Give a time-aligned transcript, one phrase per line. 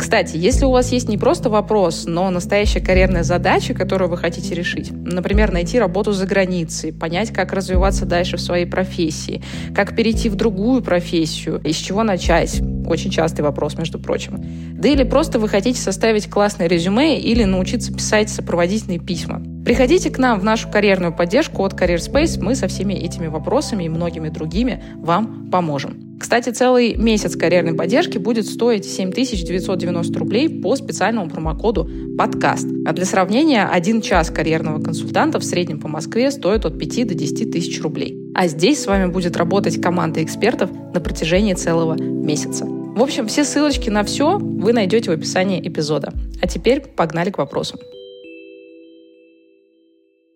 [0.00, 4.54] Кстати, если у вас есть не просто вопрос, но настоящая карьерная задача, которую вы хотите
[4.54, 9.42] решить, например, найти работу за границей, понять, как развиваться дальше в своей профессии,
[9.74, 14.42] как перейти в другую профессию, из чего начать, очень частый вопрос, между прочим.
[14.72, 19.42] Да или просто вы хотите составить классное резюме или научиться писать сопроводительные письма.
[19.70, 22.42] Приходите к нам в нашу карьерную поддержку от Career Space.
[22.42, 26.18] Мы со всеми этими вопросами и многими другими вам поможем.
[26.18, 32.66] Кстати, целый месяц карьерной поддержки будет стоить 7990 рублей по специальному промокоду «Подкаст».
[32.84, 37.14] А для сравнения, один час карьерного консультанта в среднем по Москве стоит от 5 до
[37.14, 38.18] 10 тысяч рублей.
[38.34, 42.64] А здесь с вами будет работать команда экспертов на протяжении целого месяца.
[42.64, 46.12] В общем, все ссылочки на все вы найдете в описании эпизода.
[46.42, 47.78] А теперь погнали к вопросам.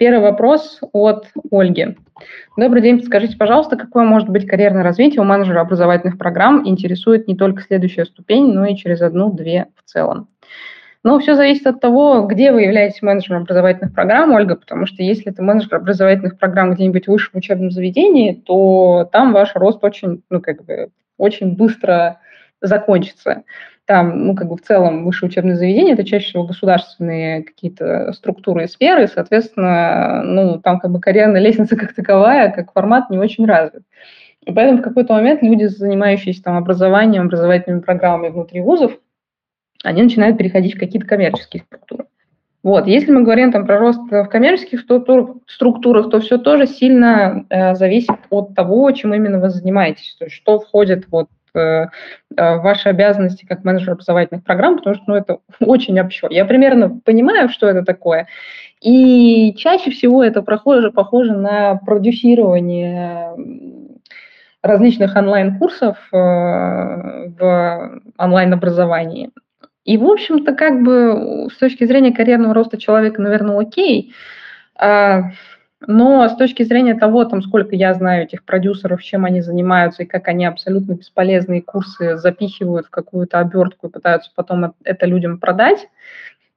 [0.04, 1.96] Первый вопрос от Ольги.
[2.58, 6.68] Добрый день, подскажите, пожалуйста, какое может быть карьерное развитие у менеджера образовательных программ?
[6.68, 10.28] Интересует не только следующая ступень, но и через одну-две в целом.
[11.04, 15.32] Но все зависит от того, где вы являетесь менеджером образовательных программ, Ольга, потому что если
[15.32, 20.66] это менеджер образовательных программ где-нибудь в учебном заведении, то там ваш рост очень, ну, как
[20.66, 22.20] бы, очень быстро
[22.60, 23.44] закончится
[23.86, 28.64] там, ну, как бы в целом высшее учебное заведение, это чаще всего государственные какие-то структуры
[28.64, 33.46] и сферы, соответственно, ну, там как бы карьерная лестница как таковая, как формат не очень
[33.46, 33.82] развит.
[34.46, 38.92] И поэтому в какой-то момент люди, занимающиеся там образованием, образовательными программами внутри вузов,
[39.82, 42.06] они начинают переходить в какие-то коммерческие структуры.
[42.62, 42.86] Вот.
[42.86, 48.16] Если мы говорим там, про рост в коммерческих структурах, то все тоже сильно э, зависит
[48.30, 53.44] от того, чем именно вы занимаетесь, то есть что входит вот Э, э, ваши обязанности
[53.44, 56.28] как менеджер образовательных программ, потому что ну, это очень общо.
[56.30, 58.26] Я примерно понимаю, что это такое.
[58.80, 63.32] И чаще всего это похоже, похоже на продюсирование
[64.64, 69.30] различных онлайн-курсов э, в онлайн-образовании.
[69.84, 74.14] И, в общем-то, как бы с точки зрения карьерного роста человека, наверное, окей.
[75.86, 80.06] Но с точки зрения того, там, сколько я знаю этих продюсеров, чем они занимаются и
[80.06, 85.88] как они абсолютно бесполезные курсы запихивают в какую-то обертку и пытаются потом это людям продать,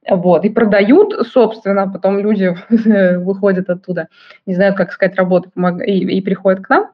[0.08, 2.56] вот, и продают, собственно, потом люди
[3.18, 4.08] выходят оттуда,
[4.46, 5.50] не знают, как искать работу,
[5.84, 6.90] и, и приходят к нам,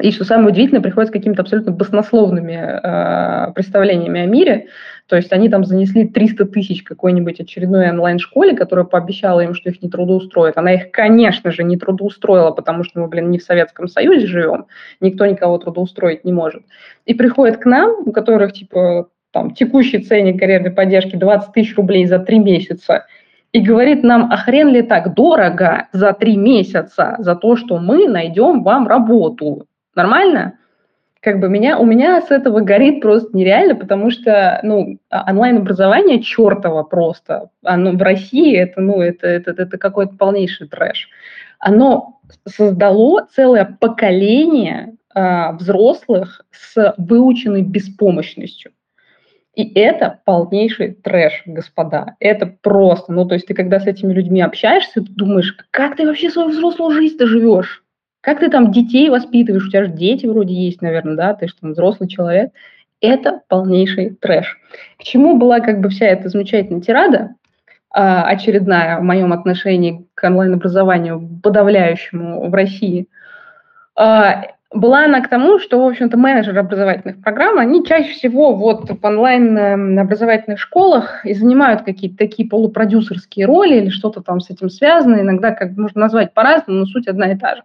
[0.00, 4.68] и что самое удивительное, приходят с какими-то абсолютно баснословными э, представлениями о мире.
[5.10, 9.82] То есть они там занесли 300 тысяч какой-нибудь очередной онлайн-школе, которая пообещала им, что их
[9.82, 10.56] не трудоустроит.
[10.56, 14.66] Она их, конечно же, не трудоустроила, потому что мы, блин, не в Советском Союзе живем,
[15.00, 16.62] никто никого трудоустроить не может.
[17.06, 22.06] И приходят к нам, у которых, типа, там, текущий ценник карьерной поддержки 20 тысяч рублей
[22.06, 23.06] за три месяца,
[23.50, 28.06] и говорит нам, а хрен ли так дорого за три месяца за то, что мы
[28.06, 29.66] найдем вам работу?
[29.96, 30.59] Нормально?
[31.20, 36.22] Как бы меня, у меня с этого горит просто нереально, потому что, ну, а, онлайн-образование
[36.22, 37.50] чертово просто.
[37.62, 41.10] Оно в России, это, ну, это, это, это какой-то полнейший трэш.
[41.58, 48.72] Оно создало целое поколение э, взрослых с выученной беспомощностью.
[49.54, 52.16] И это полнейший трэш, господа.
[52.18, 56.06] Это просто, ну, то есть ты когда с этими людьми общаешься, ты думаешь, как ты
[56.06, 57.84] вообще свою взрослую жизнь-то живешь?
[58.20, 59.66] Как ты там детей воспитываешь?
[59.66, 61.34] У тебя же дети вроде есть, наверное, да?
[61.34, 62.52] Ты же там взрослый человек.
[63.00, 64.58] Это полнейший трэш.
[64.98, 67.30] К чему была как бы вся эта замечательная тирада,
[67.90, 73.08] а, очередная в моем отношении к онлайн-образованию, подавляющему в России,
[73.96, 78.88] а, была она к тому, что, в общем-то, менеджеры образовательных программ, они чаще всего вот
[78.88, 84.70] в онлайн-образовательных эм, школах и занимают какие-то такие полупродюсерские роли или что-то там с этим
[84.70, 85.20] связано.
[85.20, 87.62] Иногда как можно назвать по-разному, но суть одна и та же.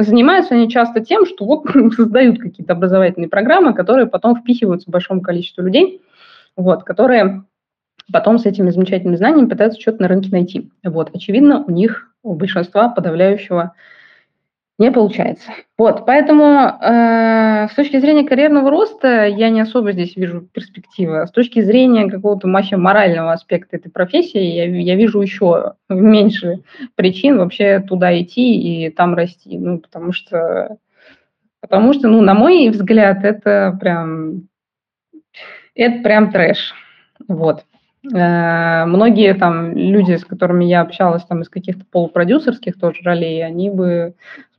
[0.00, 1.66] Занимаются они часто тем, что вот
[1.96, 6.00] создают какие-то образовательные программы, которые потом впихиваются большому количеству людей,
[6.56, 7.44] вот, которые
[8.12, 10.70] потом с этими замечательными знаниями пытаются что-то на рынке найти.
[10.84, 13.74] Вот, очевидно, у них, у большинства подавляющего
[14.78, 15.50] Не получается.
[15.76, 21.26] Вот, поэтому э, с точки зрения карьерного роста я не особо здесь вижу перспективы.
[21.26, 26.62] С точки зрения какого-то вообще морального аспекта этой профессии я, я вижу еще меньше
[26.94, 29.58] причин вообще туда идти и там расти.
[29.58, 30.76] Ну, потому что,
[31.60, 34.46] потому что, ну, на мой взгляд, это прям,
[35.74, 36.72] это прям трэш.
[37.26, 37.64] Вот.
[38.14, 43.70] Э, многие там люди, с которыми я общалась там из каких-то полупродюсерских тоже ролей, они
[43.70, 44.14] бы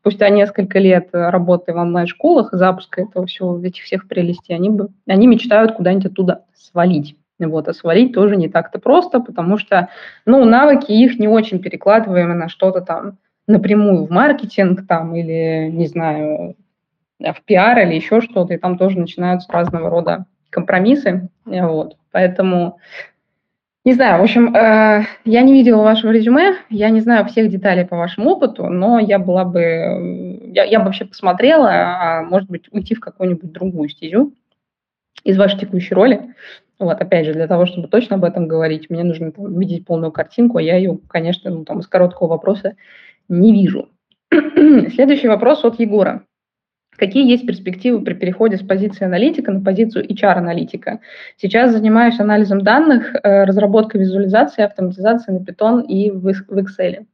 [0.10, 5.28] спустя несколько лет работы в онлайн-школах, запуска этого всего, этих всех прелестей, они, бы, они
[5.28, 7.16] мечтают куда-нибудь оттуда свалить.
[7.38, 9.90] Вот, а свалить тоже не так-то просто, потому что,
[10.26, 15.86] ну, навыки их не очень перекладываемы на что-то там напрямую в маркетинг там или, не
[15.86, 16.56] знаю,
[17.20, 21.30] в пиар или еще что-то, и там тоже начинаются разного рода компромиссы.
[21.46, 21.98] Вот.
[22.12, 22.80] Поэтому
[23.86, 27.86] не знаю, в общем, э, я не видела вашего резюме, я не знаю всех деталей
[27.86, 32.68] по вашему опыту, но я была бы, я, я бы вообще посмотрела, а может быть,
[32.72, 34.34] уйти в какую-нибудь другую стезю
[35.24, 36.36] из вашей текущей роли.
[36.78, 40.12] Вот, опять же, для того, чтобы точно об этом говорить, мне нужно там, видеть полную
[40.12, 42.76] картинку, а я ее, конечно, ну, там, из короткого вопроса
[43.28, 43.90] не вижу.
[44.32, 46.24] Следующий вопрос от Егора.
[47.00, 51.00] Какие есть перспективы при переходе с позиции аналитика на позицию HR-аналитика?
[51.38, 57.06] Сейчас занимаюсь анализом данных, э, разработкой визуализации, автоматизацией на Python и в Excel.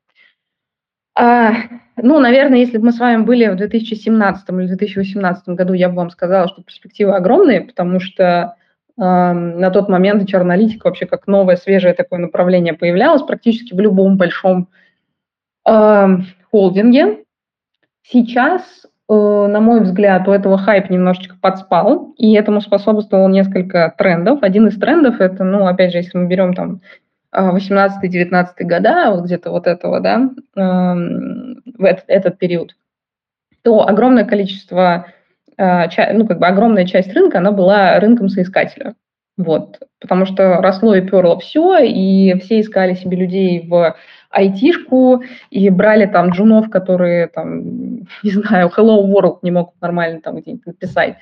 [1.18, 1.54] А,
[1.98, 5.96] ну, наверное, если бы мы с вами были в 2017 или 2018 году, я бы
[5.96, 8.56] вам сказала, что перспективы огромные, потому что
[8.98, 14.18] э, на тот момент HR-аналитика вообще как новое, свежее такое направление появлялось практически в любом
[14.18, 14.68] большом
[15.70, 16.08] э,
[16.50, 17.24] холдинге.
[18.02, 24.40] Сейчас на мой взгляд, у этого хайп немножечко подспал, и этому способствовало несколько трендов.
[24.42, 26.82] Один из трендов– это, ну, опять же, если мы берем там
[27.32, 32.76] 18-19 года, вот где-то вот этого, да, эм, в этот, этот период,
[33.62, 35.08] то огромное количество,
[35.58, 38.96] э, ну, как бы огромная часть рынка, она была рынком соискателя.
[39.38, 43.96] Вот, потому что росло и перло все, и все искали себе людей в
[44.30, 47.62] айтишку и брали там джунов, которые там,
[48.24, 51.18] не знаю, Hello World не могут нормально там где-нибудь написать,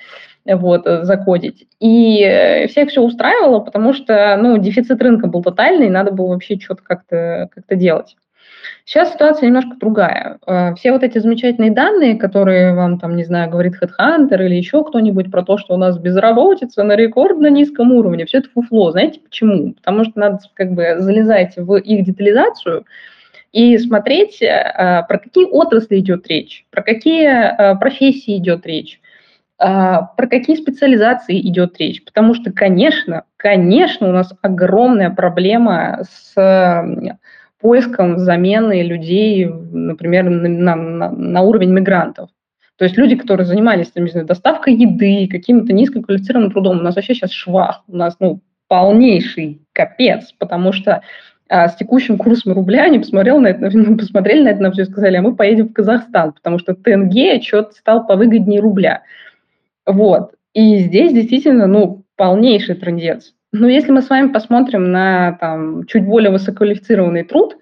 [0.45, 1.67] вот, закодить.
[1.79, 6.59] И всех все устраивало, потому что, ну, дефицит рынка был тотальный, и надо было вообще
[6.59, 8.15] что-то как-то как делать.
[8.85, 10.39] Сейчас ситуация немножко другая.
[10.45, 14.83] Э, все вот эти замечательные данные, которые вам, там, не знаю, говорит HeadHunter или еще
[14.83, 18.91] кто-нибудь про то, что у нас безработица на рекордно низком уровне, все это фуфло.
[18.91, 19.73] Знаете почему?
[19.73, 22.85] Потому что надо как бы залезать в их детализацию
[23.53, 28.99] и смотреть, э, про какие отрасли идет речь, про какие э, профессии идет речь,
[29.57, 32.03] про какие специализации идет речь.
[32.03, 36.33] Потому что, конечно, конечно, у нас огромная проблема с
[37.63, 42.29] поиском замены людей, например, на, на, на уровень мигрантов.
[42.77, 46.95] То есть люди, которые занимались, там, не знаю, доставкой еды, каким-то низкоквалифицированным трудом, у нас
[46.95, 51.01] вообще сейчас швах, у нас ну, полнейший капец, потому что
[51.47, 54.81] а, с текущим курсом рубля они посмотрели на это, ну, посмотрели на это на все
[54.81, 59.03] и сказали, а мы поедем в Казахстан, потому что тенге что-то стал повыгоднее рубля.
[59.85, 60.33] Вот.
[60.53, 63.33] И здесь действительно, ну, полнейший трендец.
[63.53, 67.55] Но если мы с вами посмотрим на там, чуть более высококвалифицированный труд,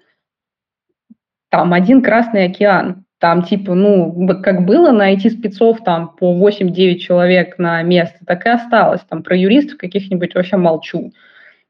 [1.50, 7.58] там один Красный океан, там типа, ну, как было на IT-спецов там по 8-9 человек
[7.58, 9.02] на место, так и осталось.
[9.02, 11.12] Там про юристов каких-нибудь вообще молчу.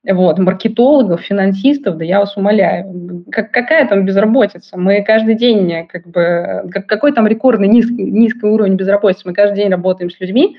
[0.09, 3.25] Вот, маркетологов, финансистов, да я вас умоляю.
[3.31, 4.79] Как, какая там безработица?
[4.79, 9.23] Мы каждый день, как бы, как, какой там рекордный низкий, низкий уровень безработицы?
[9.25, 10.57] Мы каждый день работаем с людьми,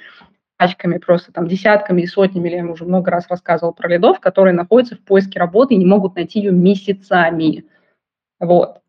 [0.57, 4.95] пачками, просто там десятками и сотнями, я уже много раз рассказывал про лидов, которые находятся
[4.95, 7.65] в поиске работы и не могут найти ее месяцами.
[8.39, 8.79] Вот.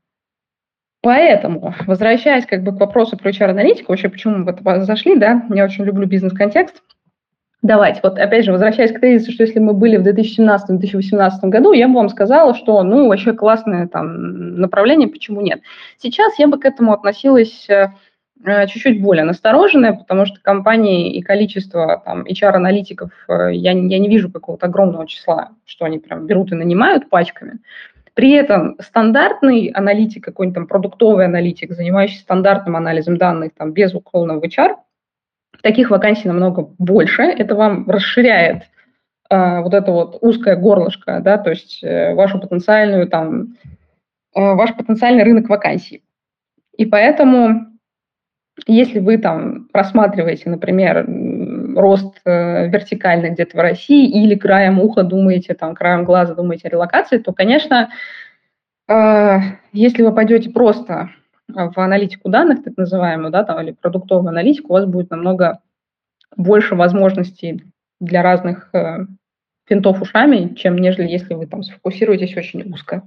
[1.03, 5.47] Поэтому, возвращаясь как бы к вопросу про HR-аналитику, вообще почему мы в это зашли, да,
[5.51, 6.83] я очень люблю бизнес-контекст.
[7.65, 11.89] Давайте, вот опять же, возвращаясь к тезису, что если мы были в 2017-2018 году, я
[11.89, 15.61] бы вам сказала, что, ну, вообще классное там направление, почему нет.
[15.97, 17.89] Сейчас я бы к этому относилась э,
[18.45, 24.31] чуть-чуть более настороженная, потому что компании и количество там, HR-аналитиков, э, я, я не вижу
[24.31, 27.61] какого-то огромного числа, что они прям берут и нанимают пачками.
[28.15, 34.39] При этом стандартный аналитик, какой-нибудь там продуктовый аналитик, занимающийся стандартным анализом данных там, без уклона
[34.39, 34.77] в HR,
[35.63, 37.23] таких вакансий намного больше.
[37.23, 38.65] Это вам расширяет
[39.31, 43.57] э, вот это вот узкое горлышко, да, то есть э, вашу потенциальную там,
[44.35, 46.05] э, ваш потенциальный рынок вакансий.
[46.77, 47.74] И поэтому
[48.67, 51.07] если вы там просматриваете, например,
[51.77, 56.71] рост э, вертикальный где-то в России или краем уха думаете, там, краем глаза думаете о
[56.71, 57.91] релокации, то, конечно,
[58.89, 59.39] э,
[59.73, 61.11] если вы пойдете просто
[61.49, 65.59] в аналитику данных, так называемую, да, там, или продуктовую аналитику, у вас будет намного
[66.37, 67.65] больше возможностей
[68.01, 68.71] для разных
[69.67, 73.03] э, финтов ушами, чем нежели если вы там сфокусируетесь очень узко.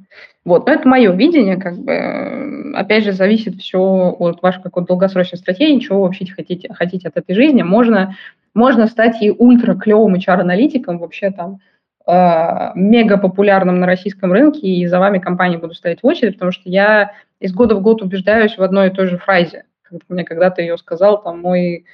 [0.45, 5.37] Вот, но это мое видение, как бы, опять же, зависит все от вашей какой-то долгосрочной
[5.37, 7.61] стратегии, чего вы вообще хотите, хотите от этой жизни.
[7.63, 8.15] Можно,
[8.53, 11.59] можно стать и ультра клевым HR-аналитиком, вообще там,
[12.07, 16.51] э, мега популярным на российском рынке, и за вами компании буду стоять в очередь, потому
[16.51, 19.65] что я из года в год убеждаюсь в одной и той же фразе.
[20.09, 21.85] Мне когда-то ее сказал там мой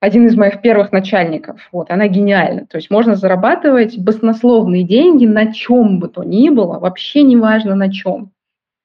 [0.00, 1.60] один из моих первых начальников.
[1.72, 2.66] Вот, она гениальна.
[2.66, 7.92] То есть можно зарабатывать баснословные деньги на чем бы то ни было, вообще неважно на
[7.92, 8.32] чем,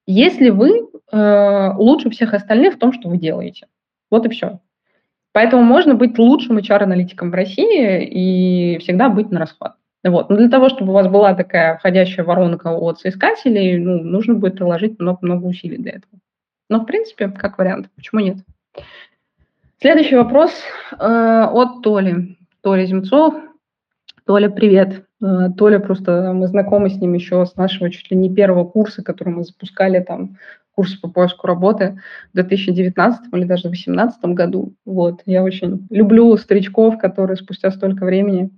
[0.05, 3.67] если вы э, лучше всех остальных в том, что вы делаете.
[4.11, 4.59] Вот и все.
[5.31, 9.75] Поэтому можно быть лучшим HR-аналитиком в России и всегда быть на расхват.
[10.03, 10.29] Вот.
[10.29, 14.57] Но для того, чтобы у вас была такая входящая воронка от соискателей, ну, нужно будет
[14.57, 16.19] приложить много-много усилий для этого.
[16.69, 18.37] Но, в принципе, как вариант, почему нет?
[19.81, 20.51] Следующий вопрос
[20.91, 22.37] э, от Толи.
[22.61, 23.35] Толя Земцов.
[24.25, 25.05] Толя, привет.
[25.21, 29.03] Э, Толя просто, мы знакомы с ним еще с нашего чуть ли не первого курса,
[29.03, 30.37] который мы запускали там,
[30.75, 31.99] курс по поиску работы
[32.31, 34.73] в 2019 или даже 2018 году.
[34.85, 38.51] Вот, я очень люблю старичков, которые спустя столько времени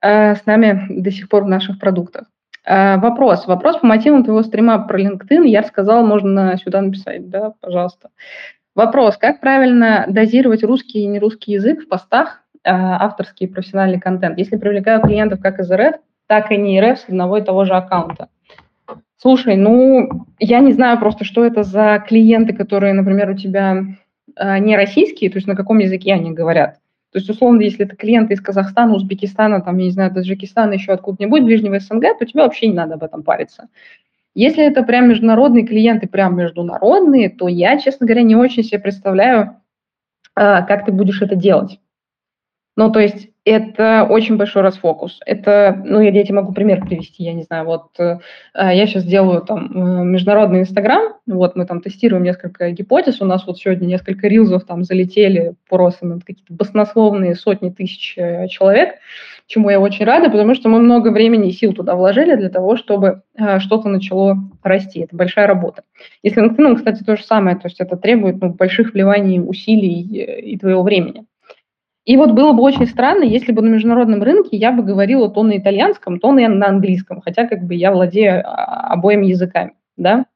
[0.00, 2.26] э, с нами до сих пор в наших продуктах.
[2.64, 3.46] Э, вопрос.
[3.46, 5.46] Вопрос по мотивам твоего стрима про LinkedIn.
[5.46, 8.10] Я рассказала, можно сюда написать, да, пожалуйста.
[8.76, 14.36] Вопрос, как правильно дозировать русский и нерусский язык в постах, э, авторский и профессиональный контент,
[14.38, 15.94] если привлекаю клиентов как из РФ,
[16.26, 18.28] так и не РФ с одного и того же аккаунта?
[19.16, 23.82] Слушай, ну, я не знаю просто, что это за клиенты, которые, например, у тебя
[24.36, 26.74] э, не российские, то есть на каком языке они говорят.
[27.12, 30.92] То есть, условно, если это клиенты из Казахстана, Узбекистана, там, я не знаю, Таджикистана, еще
[30.92, 33.68] откуда-нибудь, ближнего СНГ, то тебе вообще не надо об этом париться.
[34.36, 39.62] Если это прям международные клиенты, прям международные, то я, честно говоря, не очень себе представляю,
[40.34, 41.80] а, как ты будешь это делать.
[42.76, 45.20] Ну, то есть это очень большой расфокус.
[45.24, 48.18] Это, ну, я тебе могу пример привести, я не знаю, вот э,
[48.54, 53.46] я сейчас делаю там э, международный Инстаграм, вот мы там тестируем несколько гипотез, у нас
[53.46, 58.96] вот сегодня несколько рилзов там залетели просто на какие-то баснословные сотни тысяч э, человек,
[59.46, 62.76] чему я очень рада, потому что мы много времени и сил туда вложили для того,
[62.76, 63.22] чтобы
[63.58, 65.00] что-то начало расти.
[65.00, 65.82] Это большая работа.
[66.22, 70.58] Если LinkedIn, кстати, то же самое, то есть это требует ну, больших вливаний усилий и
[70.58, 71.26] твоего времени.
[72.06, 75.42] И вот было бы очень странно, если бы на международном рынке я бы говорила то
[75.42, 80.26] на итальянском, то на английском, хотя как бы я владею а, обоими языками, да.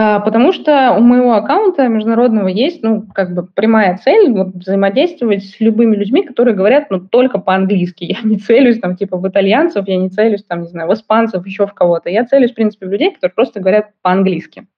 [0.00, 5.42] А, потому что у моего аккаунта международного есть, ну, как бы прямая цель вот, взаимодействовать
[5.44, 8.04] с любыми людьми, которые говорят, ну, только по-английски.
[8.04, 11.44] Я не целюсь там, типа, в итальянцев, я не целюсь там, не знаю, в испанцев,
[11.44, 12.10] еще в кого-то.
[12.10, 14.68] Я целюсь, в принципе, в людей, которые просто говорят по-английски.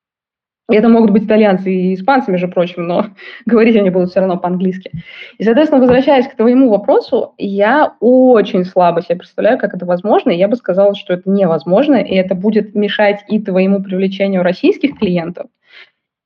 [0.70, 3.06] Это могут быть итальянцы и испанцы, между прочим, но
[3.46, 4.90] говорить они будут все равно по-английски.
[5.38, 10.38] И, соответственно, возвращаясь к твоему вопросу, я очень слабо себе представляю, как это возможно, и
[10.38, 15.46] я бы сказала, что это невозможно, и это будет мешать и твоему привлечению российских клиентов,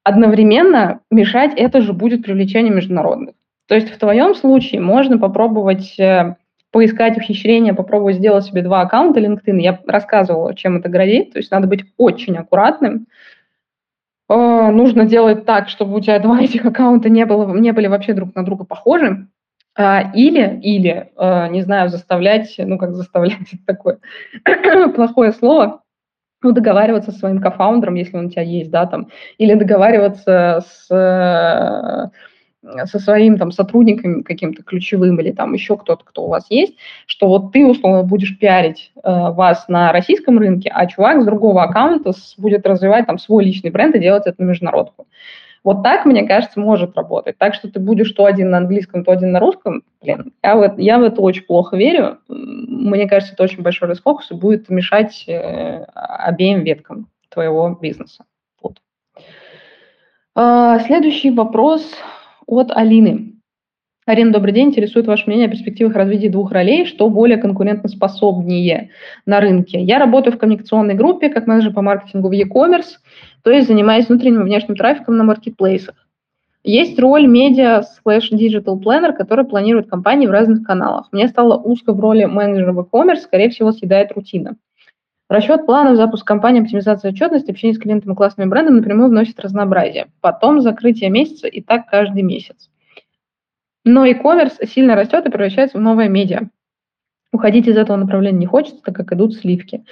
[0.02, 3.34] одновременно мешать это же будет привлечению международных.
[3.66, 6.36] То есть в твоем случае можно попробовать э,
[6.70, 9.60] поискать ухищрения, попробовать сделать себе два аккаунта LinkedIn.
[9.60, 11.32] Я рассказывала, чем это грозит.
[11.32, 13.06] То есть надо быть очень аккуратным,
[14.28, 18.14] Э, нужно делать так, чтобы у тебя два этих аккаунта не, было, не были вообще
[18.14, 19.28] друг на друга похожи.
[19.76, 23.98] А, или, или, э, не знаю, заставлять, ну как заставлять, это такое
[24.94, 25.82] плохое слово,
[26.42, 32.10] ну, договариваться с своим кофаундером, если он у тебя есть, да, там, или договариваться с
[32.84, 37.28] со своим там сотрудником каким-то ключевым или там еще кто-то, кто у вас есть, что
[37.28, 42.12] вот ты условно будешь пиарить э, вас на российском рынке, а чувак с другого аккаунта
[42.38, 45.06] будет развивать там свой личный бренд и делать это на международку.
[45.64, 47.38] Вот так, мне кажется, может работать.
[47.38, 49.82] Так что ты будешь то один на английском, то один на русском.
[50.02, 52.18] Блин, я в, это, я в это очень плохо верю.
[52.28, 58.24] Мне кажется, это очень большой расфокус и будет мешать э, обеим веткам твоего бизнеса.
[58.62, 58.76] Вот.
[60.34, 61.94] А, следующий вопрос
[62.46, 63.34] от Алины.
[64.06, 64.68] Арина, добрый день.
[64.68, 68.90] Интересует ваше мнение о перспективах развития двух ролей, что более конкурентоспособнее
[69.24, 69.80] на рынке.
[69.80, 72.98] Я работаю в коммуникационной группе как менеджер по маркетингу в e-commerce,
[73.42, 75.94] то есть занимаюсь внутренним и внешним трафиком на маркетплейсах.
[76.62, 81.08] Есть роль медиа slash digital planner, который планирует компании в разных каналах.
[81.10, 84.56] Мне стало узко в роли менеджера в e-commerce, скорее всего, съедает рутина.
[85.30, 90.08] Расчет планов, запуск кампании, оптимизация отчетности, общение с клиентами и классными брендами напрямую вносит разнообразие.
[90.20, 92.68] Потом закрытие месяца и так каждый месяц.
[93.84, 96.48] Но e-commerce сильно растет и превращается в новое медиа.
[97.32, 99.84] Уходить из этого направления не хочется, так как идут сливки.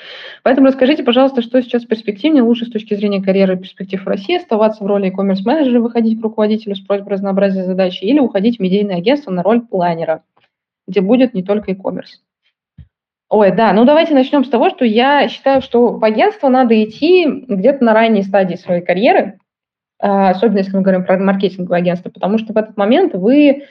[0.44, 4.36] Поэтому расскажите, пожалуйста, что сейчас перспективнее, лучше с точки зрения карьеры и перспектив в России,
[4.36, 8.62] оставаться в роли e-commerce менеджера, выходить к руководителю с просьбой разнообразия задач или уходить в
[8.62, 10.22] медийное агентство на роль планера,
[10.86, 12.20] где будет не только e-commerce.
[13.32, 17.24] Ой, да, ну давайте начнем с того, что я считаю, что в агентство надо идти
[17.26, 19.38] где-то на ранней стадии своей карьеры,
[19.98, 23.64] а, особенно если мы говорим про маркетинговое агентство, потому что в этот момент вы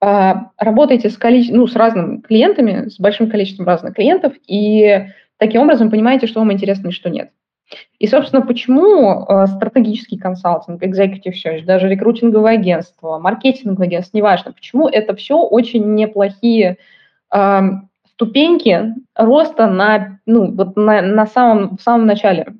[0.00, 1.54] а, работаете с, количе...
[1.54, 5.06] ну, с разными клиентами, с большим количеством разных клиентов, и
[5.36, 7.30] таким образом понимаете, что вам интересно и что нет.
[8.00, 14.88] И, собственно, почему э, стратегический консалтинг, executive search, даже рекрутинговое агентство, маркетинговое агентство, неважно, почему
[14.88, 16.78] это все очень неплохие
[18.14, 22.54] ступеньки роста на, ну, вот на, на самом, в самом начале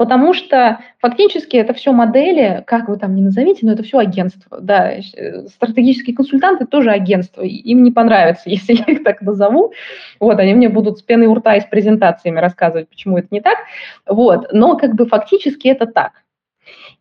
[0.00, 4.58] Потому что фактически это все модели, как вы там не назовите, но это все агентство.
[4.58, 7.42] Да, э, стратегические консультанты тоже агентство.
[7.42, 9.74] Им не понравится, если я их так назову.
[10.18, 13.42] Вот, они мне будут с пеной у рта и с презентациями рассказывать, почему это не
[13.42, 13.58] так.
[14.06, 16.12] Вот, но как бы фактически это так.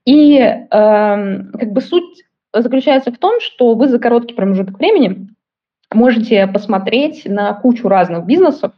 [0.04, 5.30] И э, как бы суть заключается в том, что вы за короткий промежуток времени
[5.92, 8.74] можете посмотреть на кучу разных бизнесов,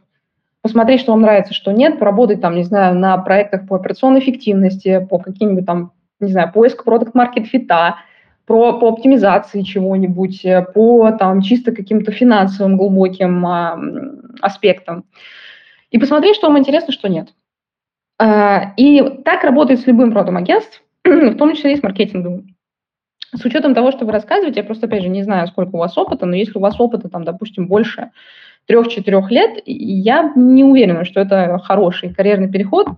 [0.62, 5.06] посмотреть, что вам нравится, что нет, поработать там, не знаю, на проектах по операционной эффективности,
[5.08, 7.96] по каким-нибудь там, не знаю, поиск продукт-маркет фита,
[8.46, 13.78] про, по оптимизации чего-нибудь, э, по там чисто каким-то финансовым глубоким а,
[14.40, 15.04] аспектам.
[15.90, 17.28] И посмотреть, что вам интересно, что нет.
[18.18, 22.56] А, и так работает с любым родом агентств, в том числе и с маркетинговым.
[23.34, 25.96] С учетом того, что вы рассказываете, я просто, опять же, не знаю, сколько у вас
[25.96, 28.10] опыта, но если у вас опыта, там, допустим, больше
[28.66, 32.88] трех-четырех лет, я не уверена, что это хороший карьерный переход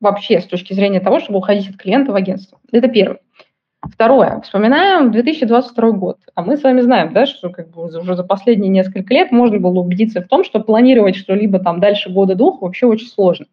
[0.00, 2.58] вообще с точки зрения того, чтобы уходить от клиента в агентство.
[2.70, 3.20] Это первое.
[3.82, 4.40] Второе.
[4.42, 6.18] Вспоминаем 2022 год.
[6.36, 9.58] А мы с вами знаем, да, что как бы уже за последние несколько лет можно
[9.58, 13.46] было убедиться в том, что планировать что-либо там дальше года-двух вообще очень сложно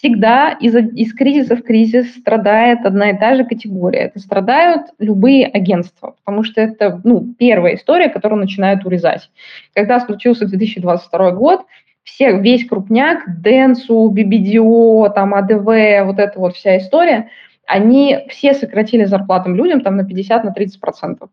[0.00, 4.00] всегда из, из кризиса в кризис страдает одна и та же категория.
[4.00, 9.30] Это страдают любые агентства, потому что это ну, первая история, которую начинают урезать.
[9.74, 11.66] Когда случился 2022 год,
[12.02, 17.28] все, весь крупняк, Денсу, BBDO, там, АДВ, вот эта вот вся история,
[17.66, 20.44] они все сократили зарплатам людям там на 50-30%.
[20.44, 21.28] На 30%.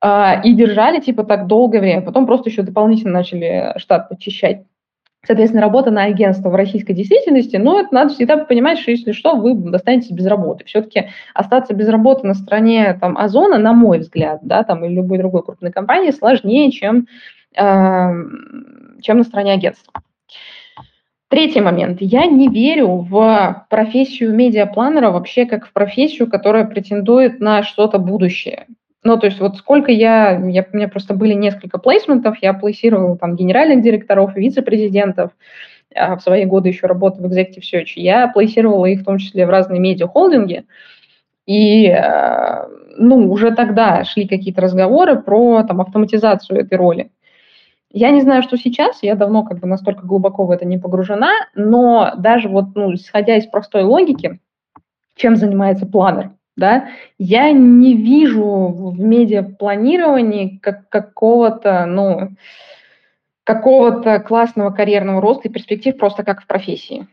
[0.00, 2.00] А, и держали типа так долгое время.
[2.00, 4.62] Потом просто еще дополнительно начали штат подчищать
[5.26, 9.34] соответственно, работа на агентство в российской действительности, но это надо всегда понимать, что если что,
[9.36, 10.64] вы достанетесь без работы.
[10.64, 15.18] Все-таки остаться без работы на стороне там, Озона, на мой взгляд, да, там, или любой
[15.18, 17.06] другой крупной компании, сложнее, чем,
[17.56, 18.08] э,
[19.02, 19.92] чем на стороне агентства.
[21.28, 21.98] Третий момент.
[22.00, 28.66] Я не верю в профессию медиапланера вообще как в профессию, которая претендует на что-то будущее.
[29.06, 33.16] Ну, то есть вот сколько я, я, у меня просто были несколько плейсментов, я плейсировала
[33.16, 35.30] там генеральных директоров, вице-президентов,
[35.94, 39.46] а в свои годы еще работы в Executive Search, я плейсировала их в том числе
[39.46, 40.64] в разные медиа-холдинги,
[41.46, 42.66] и, э,
[42.98, 47.12] ну, уже тогда шли какие-то разговоры про там автоматизацию этой роли.
[47.92, 51.30] Я не знаю, что сейчас, я давно как бы настолько глубоко в это не погружена,
[51.54, 54.40] но даже вот, ну, исходя из простой логики,
[55.14, 56.88] чем занимается планер, да,
[57.18, 62.30] я не вижу в медиапланировании как какого-то, ну,
[63.44, 67.06] какого-то классного карьерного роста и перспектив просто как в профессии.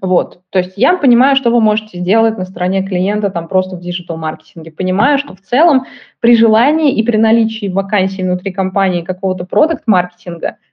[0.00, 0.40] Вот.
[0.50, 4.72] То есть я понимаю, что вы можете сделать на стороне клиента там просто в диджитал-маркетинге.
[4.72, 5.86] Понимаю, что в целом
[6.18, 10.56] при желании и при наличии вакансий внутри компании какого-то продукт-маркетинга–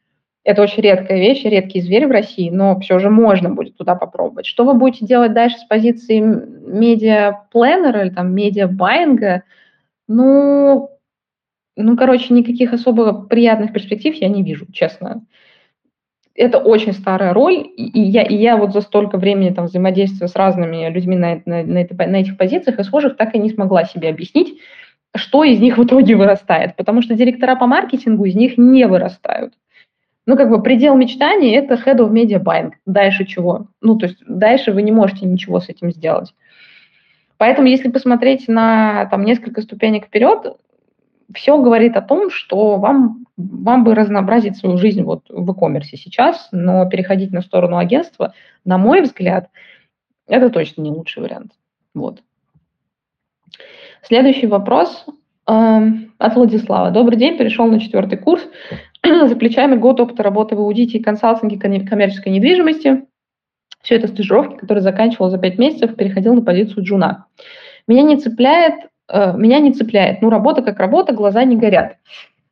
[0.43, 4.45] это очень редкая вещь, редкий зверь в России, но все же можно будет туда попробовать.
[4.45, 9.43] Что вы будете делать дальше с позиции медиа-пленера или там медиа-байинга?
[10.08, 10.89] Ну,
[11.75, 15.25] ну, короче, никаких особо приятных перспектив я не вижу, честно.
[16.36, 20.36] Это очень старая роль, и я, и я вот за столько времени там взаимодействия с
[20.38, 24.08] разными людьми на, на, на, на этих позициях и схожих так и не смогла себе
[24.08, 24.58] объяснить,
[25.15, 29.54] что из них в итоге вырастает, потому что директора по маркетингу из них не вырастают.
[30.30, 32.74] Ну, как бы предел мечтаний– это head of media buying.
[32.86, 33.65] Дальше чего?
[33.82, 36.36] Ну, то есть дальше вы не можете ничего с этим сделать.
[37.38, 40.56] Поэтому, если посмотреть на там, несколько ступенек вперед,
[41.34, 46.48] все говорит о том, что вам, вам бы разнообразить свою жизнь вот в e-commerce сейчас,
[46.52, 49.50] но переходить на сторону агентства, на мой взгляд,
[50.28, 51.54] это точно не лучший вариант.
[51.96, 52.22] Вот.
[54.04, 55.08] Следующий вопрос
[55.48, 55.88] э,
[56.20, 56.92] от Владислава.
[56.92, 58.48] Добрый день, перешел на четвертый курс.
[59.27, 63.05] за плечами год опыта работы в аудите и консалтинге коммерческой недвижимости.
[63.81, 67.25] Все это стажировки, которые заканчивал за 5 месяцев, переходил на позицию джуна.
[67.88, 71.95] Меня не цепляет, э, меня не цепляет, ну, работа как работа, глаза не горят.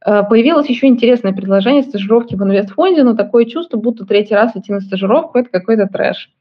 [0.06, 4.72] Э, появилось еще интересное предложение стажировки в инвестфонде, но такое чувство, будто третий раз идти
[4.72, 6.32] на стажировку– это какой-то трэш.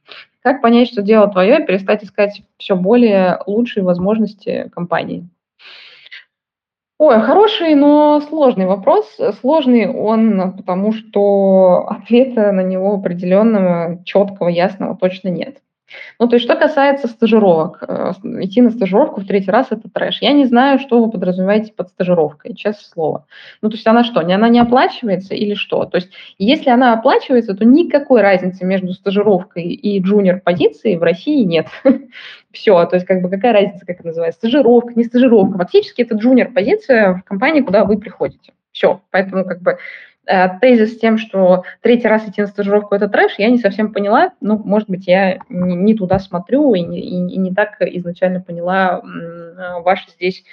[0.41, 5.27] Как понять, что дело твое, и перестать искать все более лучшие возможности компании?
[6.99, 9.05] Ой, хороший, но сложный вопрос.
[9.41, 15.61] Сложный он, потому что ответа на него определенного, четкого, ясного точно нет.
[16.19, 20.21] Ну, то есть, что касается стажировок, э, идти на стажировку в третий раз– это трэш.
[20.21, 23.25] Я не знаю, что вы подразумеваете под стажировкой, честное слово.
[23.61, 25.85] Ну, то есть, она что, она не оплачивается или что?
[25.85, 31.67] То есть, если она оплачивается, то никакой разницы между стажировкой и джуниор-позицией в России нет.
[32.51, 35.57] Все, то есть, как бы, какая разница, как это называется, стажировка, не стажировка.
[35.57, 38.53] Фактически, это джуниор-позиция в компании, куда вы приходите.
[38.71, 39.77] Все, поэтому, как бы,
[40.61, 44.33] тезис с тем, что третий раз идти на стажировку– это трэш, я не совсем поняла.
[44.41, 49.81] Ну, может быть, я не, туда смотрю и не, и, не так изначально поняла э,
[49.81, 50.43] ваш здесь,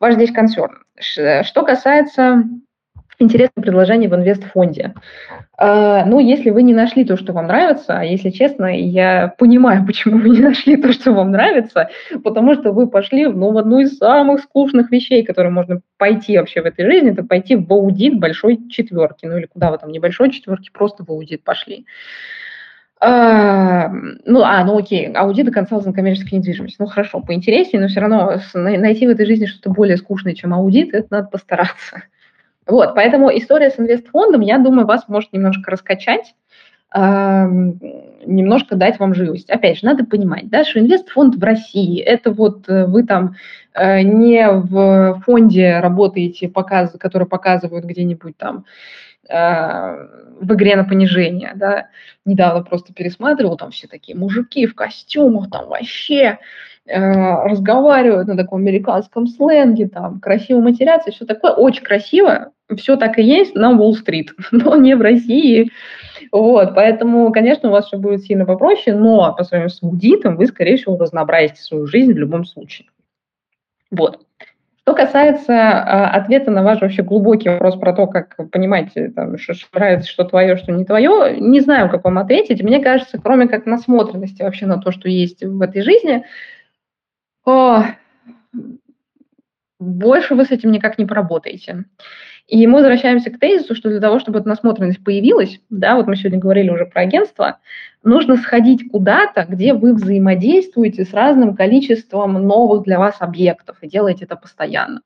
[0.00, 0.82] ваш здесь концерн.
[0.98, 2.44] Что касается
[3.18, 4.94] интересное предложение в инвестфонде.
[5.58, 9.84] А, ну, если вы не нашли то, что вам нравится, а если честно, я понимаю,
[9.86, 11.88] почему вы не нашли то, что вам нравится,
[12.22, 16.62] потому что вы пошли ну, в одну из самых скучных вещей, которые можно пойти вообще
[16.62, 20.30] в этой жизни, это пойти в аудит большой четверки, ну или куда вы там, небольшой
[20.30, 21.86] четверки, просто в аудит пошли.
[22.98, 23.88] А,
[24.24, 26.76] ну, а, ну окей, аудит и консалтинг коммерческой недвижимости.
[26.78, 30.94] Ну хорошо, поинтереснее, но все равно найти в этой жизни что-то более скучное, чем аудит,
[30.94, 32.02] это надо постараться.
[32.66, 36.34] Вот, поэтому история с инвестфондом, я думаю, вас может немножко раскачать,
[38.26, 39.50] немножко дать вам живость.
[39.50, 43.34] Опять же, надо понимать, да, что инвестфонд в России, это вот э, вы там
[43.74, 48.64] э, не в фонде работаете, показ, который показывают где-нибудь там
[49.28, 51.88] в игре на понижение, да,
[52.24, 56.38] недавно просто пересматривал, там все такие мужики в костюмах, там вообще
[56.88, 63.18] Э, разговаривают на таком американском сленге, там, красиво матерятся, все такое, очень красиво, все так
[63.18, 65.72] и есть на Уолл-стрит, но не в России.
[66.30, 70.46] Вот, поэтому, конечно, у вас все будет сильно попроще, но по сравнению с аудитом вы,
[70.46, 72.86] скорее всего, разнообразите свою жизнь в любом случае.
[73.90, 74.24] Вот.
[74.86, 79.54] Что касается э, ответа на ваш вообще глубокий вопрос про то, как понимать, там, что,
[79.54, 82.62] что нравится, что твое, что не твое, не знаю, как вам ответить.
[82.62, 86.24] Мне кажется, кроме как насмотренности вообще на то, что есть в этой жизни,
[87.44, 87.82] о,
[89.80, 91.86] больше вы с этим никак не поработаете.
[92.46, 96.14] И мы возвращаемся к тезису, что для того, чтобы эта насмотренность появилась, да, вот мы
[96.14, 97.58] сегодня говорили уже про агентство,
[98.06, 104.24] нужно сходить куда-то, где вы взаимодействуете с разным количеством новых для вас объектов и делаете
[104.24, 105.00] это постоянно.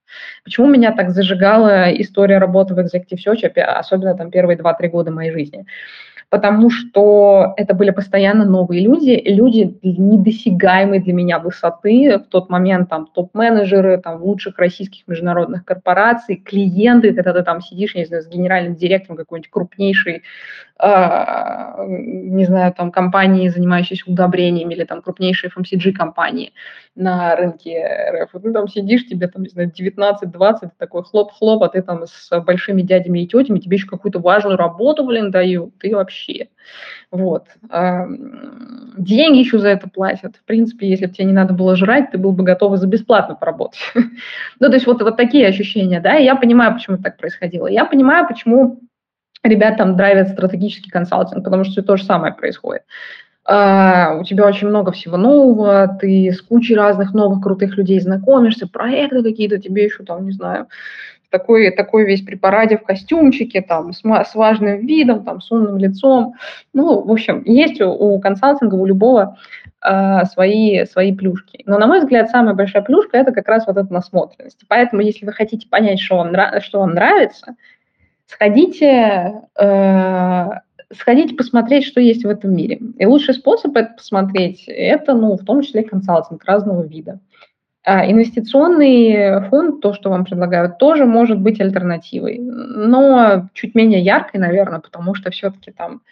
[0.44, 5.32] Почему меня так зажигала история работы в Executive Search, особенно там первые 2-3 года моей
[5.32, 5.66] жизни?
[6.30, 12.88] потому что это были постоянно новые люди, люди недосягаемой для меня высоты, в тот момент
[12.88, 18.28] там топ-менеджеры там, лучших российских международных корпораций, клиенты, когда ты там сидишь, не знаю, с
[18.28, 20.22] генеральным директором какой-нибудь крупнейшей
[20.82, 26.52] не знаю, там компании, занимающиеся удобрениями, или там крупнейшие FMCG-компании
[26.94, 28.34] на рынке РФ.
[28.34, 32.40] И ты там сидишь, тебе там, не знаю, 19-20, такой хлоп-хлоп, а ты там с
[32.40, 36.48] большими дядями и тетями, тебе еще какую-то важную работу, блин, дают, ты вообще.
[37.10, 37.46] Вот.
[37.68, 38.06] А,
[38.96, 40.36] деньги еще за это платят.
[40.36, 43.34] В принципе, если бы тебе не надо было жрать, ты был бы готов за бесплатно
[43.34, 43.80] поработать.
[43.94, 47.66] ну, то есть вот, вот такие ощущения, да, и я понимаю, почему так происходило.
[47.66, 48.80] Я понимаю, почему
[49.42, 52.82] ребят там драйвят стратегический консалтинг, потому что то же самое происходит.
[53.50, 58.68] Uh, у тебя очень много всего нового, ты с кучей разных новых крутых людей знакомишься,
[58.68, 60.68] проекты какие-то тебе еще там, не знаю,
[61.30, 65.78] такой, такой весь при параде в костюмчике, там, с, с важным видом, там, с умным
[65.78, 66.34] лицом.
[66.74, 69.38] Ну, в общем, есть у, у консалтинга, у любого
[69.82, 71.62] э, свои, свои плюшки.
[71.66, 74.64] Но, на мой взгляд, самая большая плюшка– это как раз вот эта насмотренность.
[74.68, 77.54] Поэтому, если вы хотите понять, что вам, что вам нравится,
[78.30, 80.48] сходите, э,
[80.92, 82.80] сходите посмотреть, что есть в этом мире.
[82.98, 87.20] И лучший способ это посмотреть, это, ну, в том числе консалтинг разного вида.
[87.82, 94.38] А инвестиционный фонд, то, что вам предлагают, тоже может быть альтернативой, но чуть менее яркой,
[94.38, 96.02] наверное, потому что все-таки там,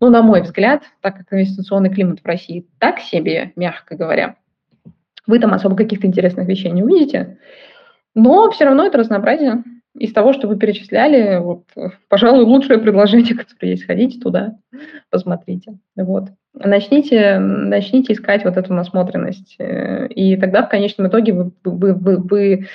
[0.00, 4.36] ну, на мой взгляд, так как инвестиционный климат в России так себе, мягко говоря,
[5.26, 7.38] вы там особо каких-то интересных вещей не увидите,
[8.14, 9.62] но все равно это разнообразие
[9.96, 11.64] из того, что вы перечисляли, вот,
[12.08, 14.56] пожалуй, лучшее предложение, которое есть, ходите туда,
[15.10, 15.78] посмотрите.
[15.96, 16.30] Вот.
[16.52, 22.16] Начните, начните искать вот эту насмотренность, э, и тогда в конечном итоге вы, вы, вы,
[22.18, 22.68] вы,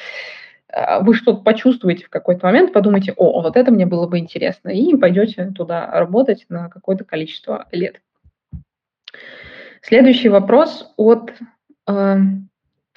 [0.72, 4.70] а, вы что-то почувствуете в какой-то момент, подумайте, о, вот это мне было бы интересно,
[4.70, 8.02] и пойдете туда работать на какое-то количество лет.
[9.82, 11.34] Следующий вопрос от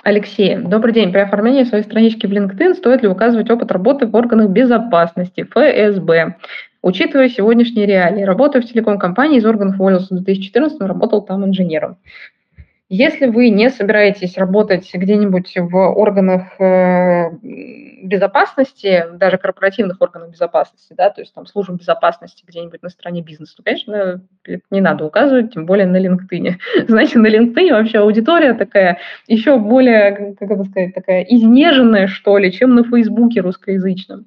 [0.04, 1.12] Алексей, добрый день.
[1.12, 6.38] При оформлении своей странички в LinkedIn стоит ли указывать опыт работы в органах безопасности, ФСБ?
[6.82, 11.98] Учитывая сегодняшние реалии, работаю в телеком-компании, из органов уволился в 2014 работал там инженером.
[12.94, 17.30] Если вы не собираетесь работать где-нибудь в органах э,
[18.02, 23.56] безопасности, даже корпоративных органах безопасности, да, то есть там служб безопасности где-нибудь на стороне бизнеса,
[23.56, 24.20] то, конечно,
[24.70, 26.56] не надо указывать, тем более на LinkedIn.
[26.88, 32.52] Знаете, на LinkedIn вообще аудитория такая еще более, как это сказать, такая изнеженная, что ли,
[32.52, 34.26] чем на Фейсбуке русскоязычном.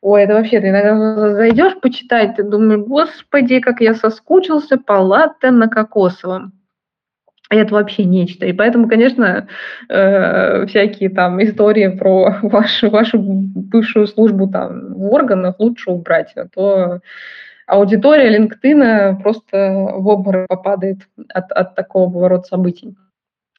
[0.00, 5.04] Ой, это вообще, ты иногда зайдешь почитать, ты думаешь, господи, как я соскучился по
[5.52, 6.55] на кокосовом
[7.50, 8.46] это вообще нечто.
[8.46, 9.46] И поэтому, конечно,
[9.88, 16.48] э, всякие там истории про вашу, вашу бывшую службу там в органах лучше убрать, а
[16.48, 17.00] то
[17.66, 20.98] аудитория LinkedIn просто в обморок попадает
[21.32, 22.96] от, от такого поворота событий.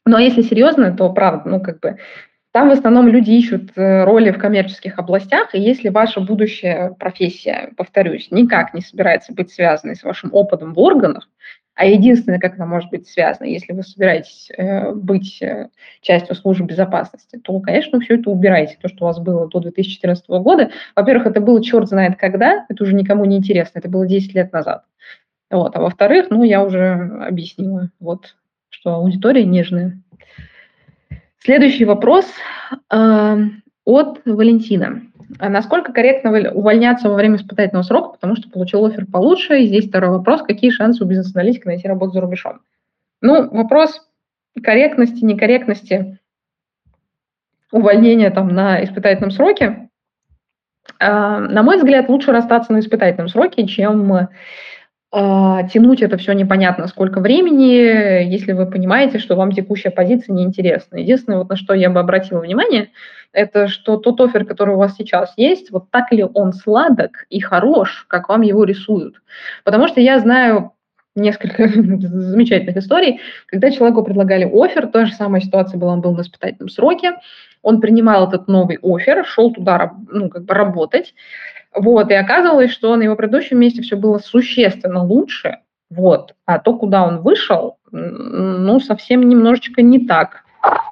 [0.05, 1.97] Но если серьезно, то правда, ну как бы
[2.57, 7.71] там в основном люди ищут э, роли в коммерческих областях, и если ваша будущая профессия,
[7.77, 11.29] повторюсь, никак не собирается быть связанной с вашим опытом в органах,
[11.77, 15.69] а единственное, как она может быть связана, если вы собираетесь э, быть э,
[16.01, 20.27] частью службы безопасности, то, конечно, все это убирайте, то, что у вас было до 2014
[20.27, 20.71] года.
[20.95, 24.51] Во-первых, это было черт знает когда, это уже никому не интересно, это было 10 лет
[24.51, 24.85] назад.
[25.51, 25.75] Вот.
[25.75, 26.93] А во-вторых, ну, я уже
[27.27, 28.35] объяснила, вот,
[28.69, 30.01] что аудитория нежная.
[31.37, 32.25] Следующий вопрос
[32.91, 33.37] э,
[33.85, 35.03] от Валентина.
[35.39, 39.59] А насколько корректно увольняться во время испытательного срока, потому что получил офер получше?
[39.59, 40.41] И здесь второй вопрос.
[40.41, 42.61] Какие шансы у бизнес-аналитика найти работу за рубежом?
[43.21, 44.07] Ну, вопрос
[44.63, 46.19] корректности, некорректности
[47.71, 49.89] увольнения там на испытательном сроке.
[50.99, 54.29] А, на мой взгляд, лучше расстаться на испытательном сроке, чем
[55.11, 60.97] тянуть это все непонятно сколько времени, если вы понимаете, что вам текущая позиция неинтересна.
[60.97, 62.89] Единственное, вот на что я бы обратила внимание,
[63.31, 67.39] это что тот офер, который у вас сейчас есть, вот так ли он сладок и
[67.39, 69.21] хорош, как вам его рисуют.
[69.63, 70.73] Потому что я знаю
[71.17, 76.21] несколько замечательных историй, когда человеку предлагали офер, та же самая ситуация была, он был на
[76.21, 77.13] испытательном сроке,
[77.61, 81.13] он принимал этот новый офер, шел туда ну, как бы работать,
[81.77, 85.59] вот, и оказывалось, что на его предыдущем месте все было существенно лучше,
[85.89, 90.43] вот, а то, куда он вышел, ну, совсем немножечко не так,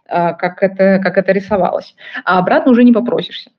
[0.08, 1.96] а, как это, как это рисовалось.
[2.24, 3.52] А обратно уже не попросишься.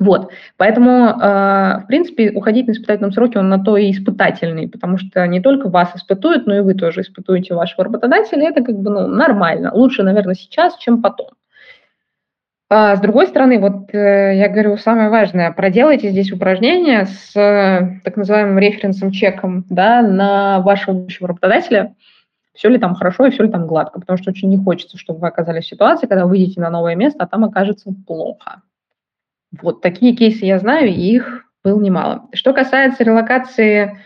[0.00, 4.98] Вот, поэтому, э, в принципе, уходить на испытательном сроке, он на то и испытательный, потому
[4.98, 8.90] что не только вас испытуют, но и вы тоже испытуете вашего работодателя, это как бы
[8.90, 9.70] ну, нормально.
[9.72, 11.28] Лучше, наверное, сейчас, чем потом.
[12.70, 18.00] А с другой стороны, вот э, я говорю самое важное, проделайте здесь упражнение с э,
[18.02, 21.94] так называемым референсом чеком да, на вашего будущего работодателя,
[22.54, 25.20] все ли там хорошо и все ли там гладко, потому что очень не хочется, чтобы
[25.20, 28.62] вы оказались в ситуации, когда выйдете на новое место, а там окажется плохо.
[29.60, 32.28] Вот такие кейсы я знаю, и их было немало.
[32.32, 33.98] Что касается релокации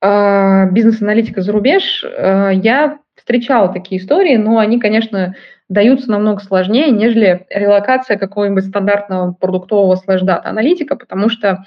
[0.00, 5.36] э, бизнес-аналитика за рубеж, э, я встречала такие истории, но они, конечно,
[5.68, 11.64] даются намного сложнее, нежели релокация какого-нибудь стандартного продуктового слэш дата-аналитика, потому что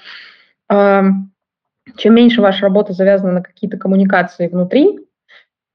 [0.70, 1.02] э,
[1.96, 5.00] чем меньше ваша работа завязана на какие-то коммуникации внутри,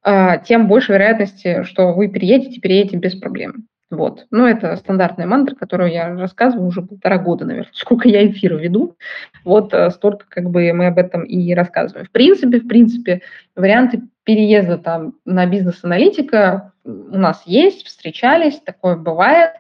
[0.06, 3.68] э, тем больше вероятности, что вы переедете, переедете без проблем.
[3.92, 4.26] Вот.
[4.32, 8.96] Ну, это стандартная мантра, которую я рассказываю уже полтора года, наверное, сколько я эфиры веду.
[9.44, 12.08] Вот э, столько как бы мы об этом и рассказываем.
[12.08, 13.22] В принципе, в принципе,
[13.56, 19.52] варианты переезда там на бизнес-аналитика у нас есть, встречались, такое бывает.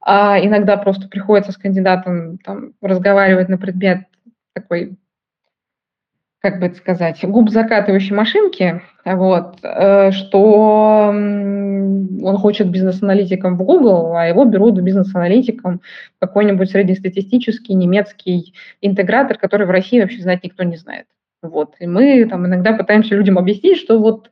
[0.00, 4.06] А иногда просто приходится с кандидатом там, разговаривать на предмет
[4.54, 4.96] такой,
[6.46, 14.14] как бы это сказать, губ закатывающей машинки, вот, э, что он хочет бизнес-аналитиком в Google,
[14.14, 15.80] а его берут бизнес-аналитиком
[16.20, 21.06] какой-нибудь среднестатистический немецкий интегратор, который в России вообще знать никто не знает.
[21.42, 21.74] Вот.
[21.80, 24.30] И мы там иногда пытаемся людям объяснить, что вот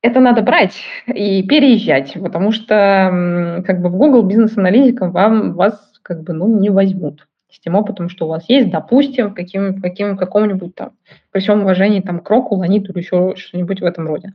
[0.00, 6.22] это надо брать и переезжать, потому что как бы в Google бизнес-аналитиком вам, вас как
[6.22, 10.74] бы ну, не возьмут с тем опытом, что у вас есть, допустим, каким, каким, каком-нибудь
[10.74, 10.96] там,
[11.30, 14.34] при всем уважении, там, кроку, ланиту или еще что-нибудь в этом роде.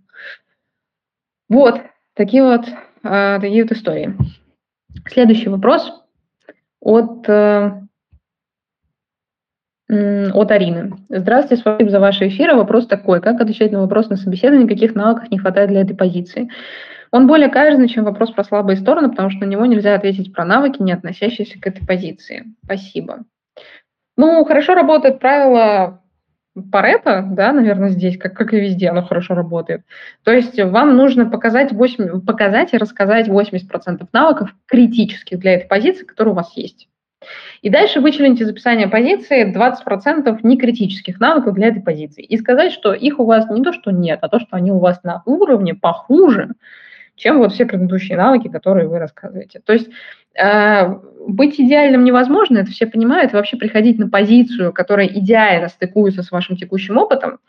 [1.50, 1.82] Вот,
[2.14, 2.66] такие вот,
[3.04, 4.16] э, такие вот истории.
[5.08, 5.92] Следующий вопрос
[6.80, 7.82] от э,
[9.90, 10.94] от Арины.
[11.10, 12.56] Здравствуйте, спасибо за ваши эфиры.
[12.56, 13.22] Вопрос такой.
[13.22, 16.50] Как отвечать на вопрос на собеседовании, каких навыков не хватает для этой позиции?
[17.12, 20.46] Он более каверзный, чем вопрос про слабые стороны, потому что на него нельзя ответить про
[20.46, 22.46] навыки, не относящиеся к этой позиции.
[22.64, 23.24] Спасибо.
[24.18, 26.02] Ну, хорошо работает правило
[26.72, 29.84] Парето, да, наверное, здесь, как, как и везде, оно хорошо работает.
[30.24, 36.06] То есть вам нужно показать, 8, показать и рассказать 80% навыков критических для этой позиции,
[36.06, 36.90] которые у вас есть.
[37.62, 42.24] И дальше вычленить из описания позиции 20% некритических навыков для этой позиции.
[42.24, 44.80] И сказать, что их у вас не то, что нет, а то, что они у
[44.80, 46.56] вас на уровне похуже,
[47.20, 49.60] чем вот все предыдущие навыки, которые вы рассказываете.
[49.60, 49.90] То есть
[50.36, 50.88] э,
[51.28, 53.34] быть идеальным невозможно, это все понимают.
[53.34, 57.40] Вообще приходить на позицию, которая идеально стыкуется с вашим текущим опытом,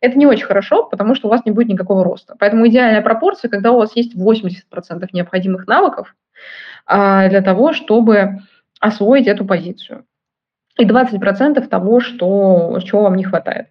[0.00, 2.36] это не очень хорошо, потому что у вас не будет никакого роста.
[2.38, 6.14] Поэтому идеальная пропорция, когда у вас есть 80% необходимых навыков
[6.88, 8.40] э, для того, чтобы
[8.80, 10.04] освоить эту позицию.
[10.78, 13.68] И 20% того, что, чего вам не хватает.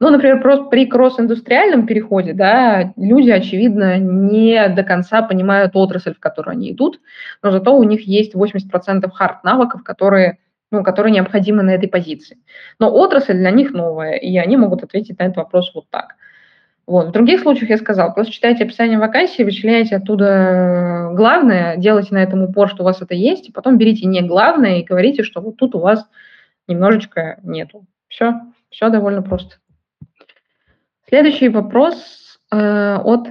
[0.00, 6.20] Ну, например, просто при кросс-индустриальном переходе, да, люди, очевидно, не до конца понимают отрасль, в
[6.20, 7.00] которую они идут,
[7.42, 10.38] но зато у них есть 80% хард-навыков, которые,
[10.70, 12.38] ну, которые необходимы на этой позиции.
[12.78, 16.14] Но отрасль для них новая, и они могут ответить на этот вопрос вот так.
[16.86, 17.08] Вот.
[17.08, 22.42] В других случаях я сказала, просто читайте описание вакансии, вычленяйте оттуда главное, делайте на этом
[22.42, 25.58] упор, что у вас это есть, и потом берите не главное и говорите, что вот
[25.58, 26.08] тут у вас
[26.66, 27.84] немножечко нету.
[28.08, 29.56] Все, все довольно просто.
[31.10, 33.26] Следующий вопрос э, от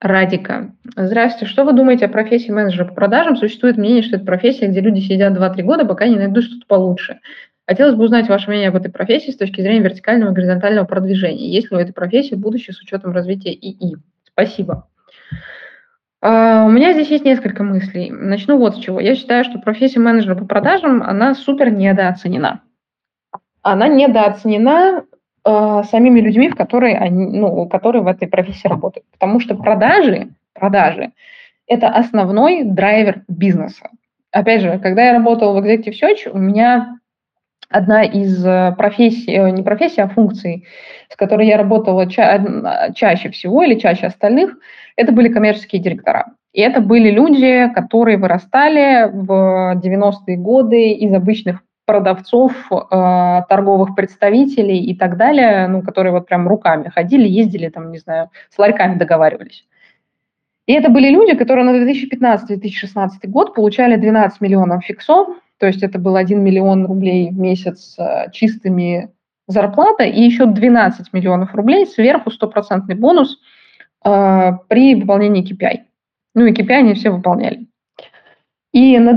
[0.00, 0.70] Радика.
[0.94, 3.36] Здравствуйте, что вы думаете о профессии менеджера по продажам?
[3.36, 7.18] Существует мнение, что это профессия, где люди сидят 2-3 года, пока не найдут что-то получше.
[7.66, 11.50] Хотелось бы узнать ваше мнение об этой профессии с точки зрения вертикального и горизонтального продвижения.
[11.50, 13.96] Есть ли у этой профессии будущее с учетом развития ИИ?
[14.22, 14.86] Спасибо.
[16.24, 18.12] Uh, у меня здесь есть несколько мыслей.
[18.12, 19.00] Начну вот с чего.
[19.00, 22.60] Я считаю, что профессия менеджера по продажам, она супер недооценена.
[23.62, 25.05] Она недооценена
[25.46, 29.06] uh, самими людьми, в которые, они, ну, которые в этой профессии работают.
[29.12, 31.12] Потому что продажи, продажи–
[31.66, 33.90] это основной драйвер бизнеса.
[34.30, 36.98] Опять же, когда я работала в Executive Search, у меня
[37.68, 40.66] одна из э, профессий, э, не профессий, а функций,
[41.08, 44.58] с которой я работала ча- чаще всего или чаще остальных,
[44.96, 46.26] это были коммерческие директора.
[46.52, 54.84] И это были люди, которые вырастали в 90-е годы из обычных продавцов, э, торговых представителей
[54.84, 58.98] и так далее, ну, которые вот прям руками ходили, ездили там, не знаю, с ларьками
[58.98, 59.64] договаривались.
[60.66, 65.98] И это были люди, которые на 2015-2016 год получали 12 миллионов фиксов, то есть это
[65.98, 69.10] был 1 миллион рублей в месяц э, чистыми
[69.46, 73.38] зарплата и еще 12 миллионов рублей сверху стопроцентный бонус
[74.04, 75.82] э, при выполнении KPI.
[76.34, 77.66] Ну и KPI они все выполняли.
[78.72, 79.14] И на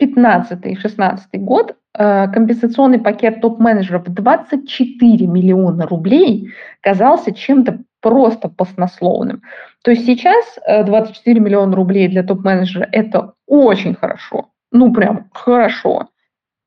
[0.00, 9.42] 2015-2016 год э, компенсационный пакет топ-менеджеров 24 миллиона рублей казался чем-то просто баснословным.
[9.84, 16.08] То есть сейчас 24 э, миллиона рублей для топ-менеджера– это очень хорошо ну прям хорошо,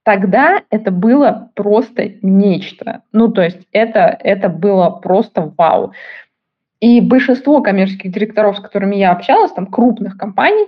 [0.04, 3.04] тогда это было просто нечто.
[3.12, 5.94] Ну, то есть это, это было просто вау.
[6.80, 10.66] И большинство коммерческих директоров, с которыми я общалась, там крупных компаний,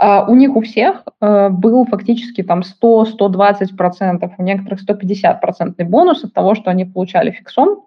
[0.00, 6.24] у них у всех uh, был фактически там 100-120 процентов, у некоторых 150 процентный бонус
[6.24, 7.86] от того, что они получали фиксом,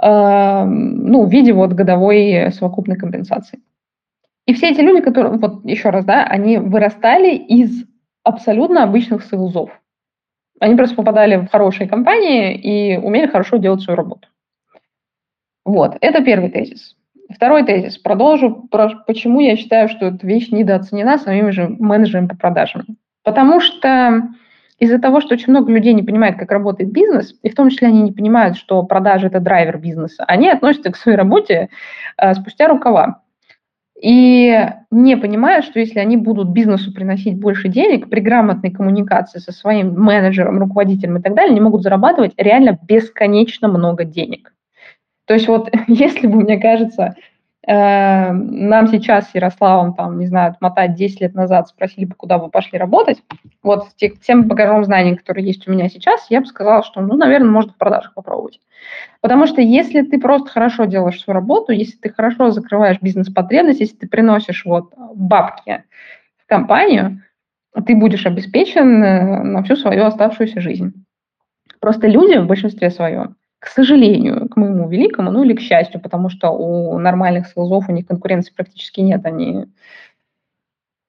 [0.00, 3.60] uh, ну, в виде вот годовой совокупной компенсации.
[4.46, 7.84] И все эти люди, которые, вот еще раз, да, они вырастали из
[8.22, 9.70] абсолютно обычных сейлзов.
[10.60, 14.28] Они просто попадали в хорошие компании и умели хорошо делать свою работу.
[15.64, 16.96] Вот, это первый тезис.
[17.34, 17.96] Второй тезис.
[17.98, 18.68] Продолжу,
[19.06, 22.84] почему я считаю, что эта вещь недооценена самими же менеджерами по продажам.
[23.22, 24.28] Потому что
[24.78, 27.88] из-за того, что очень много людей не понимает, как работает бизнес, и в том числе
[27.88, 31.68] они не понимают, что продажи– это драйвер бизнеса, они относятся к своей работе
[32.16, 33.22] э, спустя рукава.
[34.00, 34.58] И
[34.90, 39.92] не понимают, что если они будут бизнесу приносить больше денег при грамотной коммуникации со своим
[40.00, 44.54] менеджером, руководителем и так далее, они могут зарабатывать реально бесконечно много денег.
[45.30, 47.14] То есть вот если бы, мне кажется,
[47.66, 52.38] Э, нам сейчас с Ярославом, там, не знаю, отмотать 10 лет назад, спросили бы, куда
[52.38, 53.22] вы пошли работать,
[53.62, 53.94] вот с
[54.26, 57.72] тем багажом знаний, которые есть у меня сейчас, я бы сказала, что, ну, наверное, можно
[57.72, 58.60] в продажах попробовать.
[59.20, 63.96] Потому что если ты просто хорошо делаешь свою работу, если ты хорошо закрываешь бизнес-потребность, если
[63.96, 65.84] ты приносишь вот бабки
[66.38, 67.22] в компанию,
[67.86, 71.04] ты будешь обеспечен э, на всю свою оставшуюся жизнь.
[71.78, 76.30] Просто люди в большинстве своем к сожалению, к моему великому, ну или к счастью, потому
[76.30, 79.66] что у нормальных селзов у них конкуренции практически нет, они,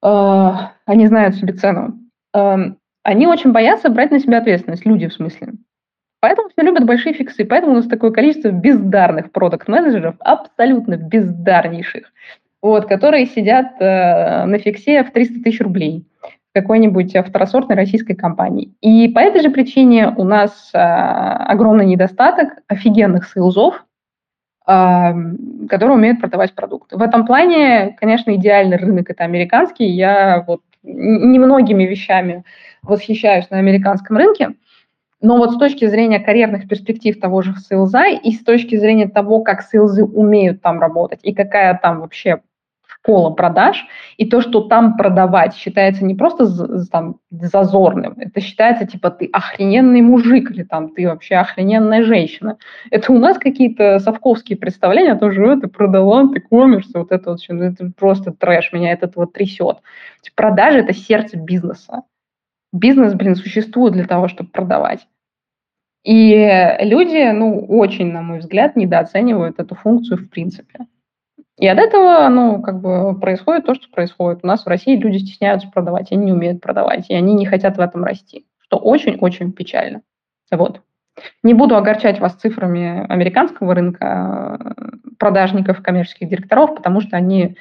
[0.04, 0.52] э,
[0.86, 1.98] они знают себе цену.
[2.36, 2.58] Э,
[3.04, 5.54] они очень боятся брать на себя ответственность, люди в смысле.
[6.20, 12.12] Поэтому все любят большие фиксы, поэтому у нас такое количество бездарных продукт-менеджеров, абсолютно бездарнейших,
[12.62, 16.06] вот, которые сидят э, на фиксе в 300 тысяч рублей
[16.54, 18.74] какой-нибудь второсортной российской компании.
[18.82, 23.86] И по этой же причине у нас э, огромный недостаток офигенных сейлзов,
[24.68, 25.14] э,
[25.70, 26.98] которые умеют продавать продукты.
[26.98, 29.86] В этом плане, конечно, идеальный рынок это американский.
[29.86, 32.44] Я вот немногими вещами
[32.82, 34.56] восхищаюсь на американском рынке.
[35.22, 39.42] Но вот с точки зрения карьерных перспектив того же сейлза и с точки зрения того,
[39.42, 42.42] как сейлзы умеют там работать и какая там вообще
[43.02, 43.88] школа продаж,
[44.18, 46.48] и то, что там продавать, считается не просто
[46.92, 52.58] там, зазорным, это считается типа ты охрененный мужик или там ты вообще охрененная женщина.
[52.92, 57.54] Это у нас какие-то совковские представления, тоже это продавал, ты коммерс, вот это вот все,
[57.54, 59.78] ну, это просто трэш, меня это вот трясет.
[60.36, 62.04] Продажи– это сердце бизнеса.
[62.72, 65.08] Бизнес, блин, существует для того, чтобы продавать.
[66.04, 66.34] И
[66.80, 70.86] люди, ну, очень, на мой взгляд, недооценивают эту функцию в принципе.
[71.58, 74.40] И от этого, ну, как бы происходит то, что происходит.
[74.44, 77.78] У нас в России люди стесняются продавать, они не умеют продавать, и они не хотят
[77.78, 80.02] в этом расти, что очень-очень печально.
[80.50, 80.82] Вот.
[81.44, 87.58] Не буду огорчать вас цифрами американского рынка э, продажников, коммерческих директоров, потому что они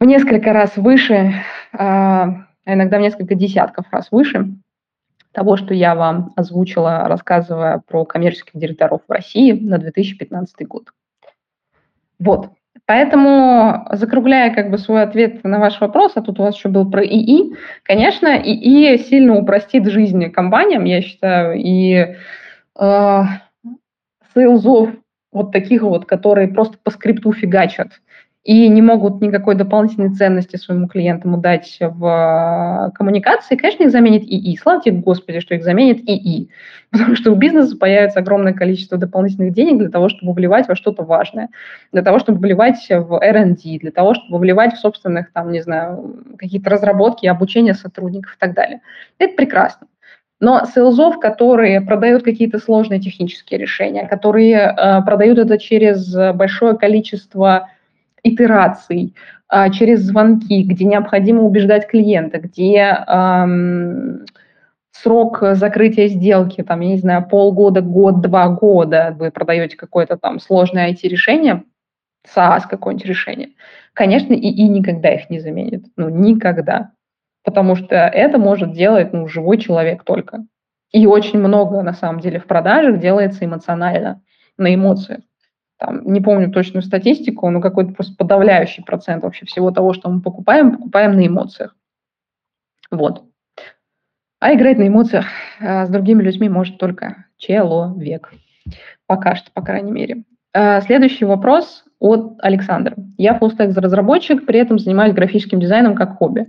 [0.00, 1.34] в несколько раз выше,
[1.72, 4.56] а иногда в несколько десятков раз выше
[5.32, 10.92] того, что я вам озвучила, рассказывая про коммерческих директоров в России на 2015 год.
[12.18, 12.50] Вот.
[12.86, 16.90] Поэтому, закругляя как бы свой ответ на ваш вопрос, а тут у вас еще был
[16.90, 17.54] про ИИ,
[17.84, 22.16] конечно, ИИ сильно упростит жизнь компаниям, я считаю, и
[22.78, 23.22] э,
[24.34, 24.90] сейлзов
[25.32, 28.00] вот таких вот, которые просто по скрипту фигачат,
[28.44, 34.24] и не могут никакой дополнительной ценности своему клиенту дать в а, коммуникации, конечно, их заменит
[34.24, 34.56] ИИ.
[34.56, 36.50] Слава тебе, Господи, что их заменит ИИ.
[36.90, 41.04] Потому что у бизнеса появится огромное количество дополнительных денег для того, чтобы вливать во что-то
[41.04, 41.50] важное,
[41.92, 46.24] для того, чтобы вливать в R&D, для того, чтобы вливать в собственных, там, не знаю,
[46.36, 48.80] какие-то разработки, обучение сотрудников и так далее.
[49.18, 49.86] Это прекрасно.
[50.40, 57.68] Но селзов, которые продают какие-то сложные технические решения, которые э, продают это через большое количество
[58.22, 59.14] итераций,
[59.48, 64.24] а, через звонки, где необходимо убеждать клиента, где эм,
[64.92, 70.38] срок закрытия сделки, там, я не знаю, полгода, год, два года, вы продаете какое-то там
[70.38, 71.64] сложное IT-решение,
[72.34, 73.50] SaaS какое-нибудь решение,
[73.94, 75.84] конечно, и, и никогда их не заменит.
[75.96, 76.92] Ну, никогда.
[77.44, 80.44] Потому что это может делать ну, живой человек только.
[80.92, 84.22] И очень много, на самом деле, в продажах делается эмоционально,
[84.56, 85.20] на эмоциях
[85.82, 90.22] там, не помню точную статистику, но какой-то просто подавляющий процент вообще всего того, что мы
[90.22, 91.74] покупаем, покупаем на эмоциях.
[92.92, 93.24] Вот.
[94.38, 95.26] А играть на эмоциях
[95.60, 98.32] а, с другими людьми может только человек.
[99.08, 100.22] Пока что, по крайней мере.
[100.54, 102.94] А, следующий вопрос от Александра.
[103.18, 106.46] Я full разработчик, при этом занимаюсь графическим дизайном как хобби.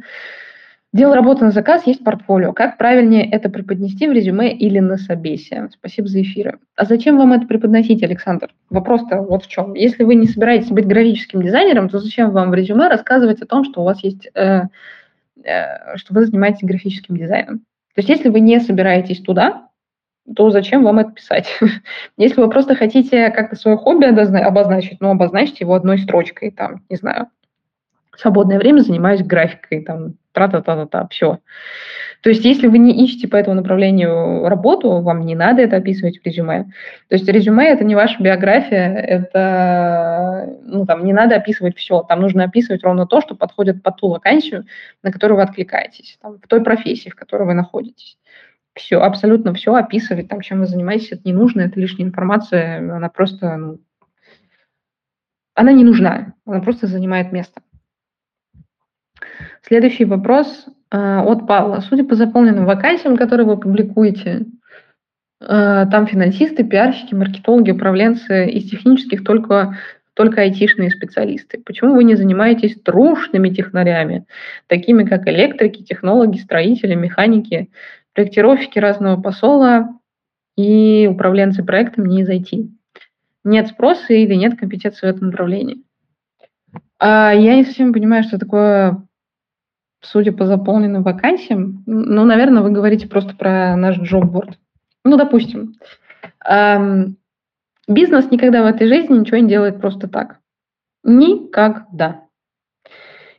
[0.93, 2.53] Дело работы на заказ есть портфолио.
[2.53, 5.69] Как правильнее это преподнести в резюме или на собесе?
[5.73, 6.59] Спасибо за эфиры.
[6.75, 8.53] А зачем вам это преподносить, Александр?
[8.69, 9.73] Вопрос-то вот в чем.
[9.73, 13.63] Если вы не собираетесь быть графическим дизайнером, то зачем вам в резюме рассказывать о том,
[13.63, 14.65] что у вас есть, э,
[15.43, 17.59] э, что вы занимаетесь графическим дизайном?
[17.95, 19.69] То есть если вы не собираетесь туда,
[20.35, 21.47] то зачем вам это писать?
[22.17, 26.95] Если вы просто хотите как-то свое хобби обозначить, ну, обозначьте его одной строчкой, там, не
[26.95, 27.27] знаю,
[28.15, 31.39] свободное время занимаюсь графикой, там, тра-та-та-та-та, все.
[32.21, 36.19] То есть если вы не ищете по этому направлению работу, вам не надо это описывать
[36.19, 36.71] в резюме.
[37.09, 42.01] То есть резюме– это не ваша биография, это, ну, там, не надо описывать все.
[42.03, 44.65] Там нужно описывать ровно то, что подходит под ту вакансию,
[45.03, 48.17] на которую вы откликаетесь, там, в той профессии, в которой вы находитесь.
[48.73, 53.09] Все, абсолютно все описывать, там, чем вы занимаетесь, это не нужно, это лишняя информация, она
[53.09, 53.79] просто, ну,
[55.55, 57.61] она не нужна, она просто занимает место.
[59.61, 61.81] Следующий вопрос э, от Павла.
[61.81, 64.45] Судя по заполненным вакансиям, которые вы публикуете,
[65.41, 69.77] э, там финансисты, пиарщики, маркетологи, управленцы из технических только
[70.13, 71.59] только айтишные специалисты.
[71.65, 74.25] Почему вы не занимаетесь трушными технарями,
[74.67, 77.71] такими как электрики, технологи, строители, механики,
[78.13, 79.89] проектировщики разного посола
[80.55, 82.69] и управленцы проектом не из IT?
[83.43, 85.83] Нет спроса или нет компетенции в этом направлении?
[86.99, 89.03] А я не совсем понимаю, что такое
[90.03, 94.59] судя по заполненным вакансиям, ну, наверное, вы говорите просто про наш джобборд.
[95.03, 95.75] Ну, допустим,
[96.47, 97.17] эм,
[97.87, 100.39] бизнес никогда в этой жизни ничего не делает просто так.
[101.03, 102.21] Никогда.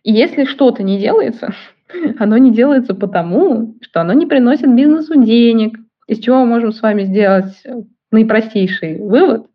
[0.03, 1.55] И если что-то не делается,
[2.19, 5.79] оно не делается потому, что оно не приносит бизнесу денег.
[6.07, 7.63] Из чего мы можем с вами сделать
[8.11, 9.47] наипростейший вывод,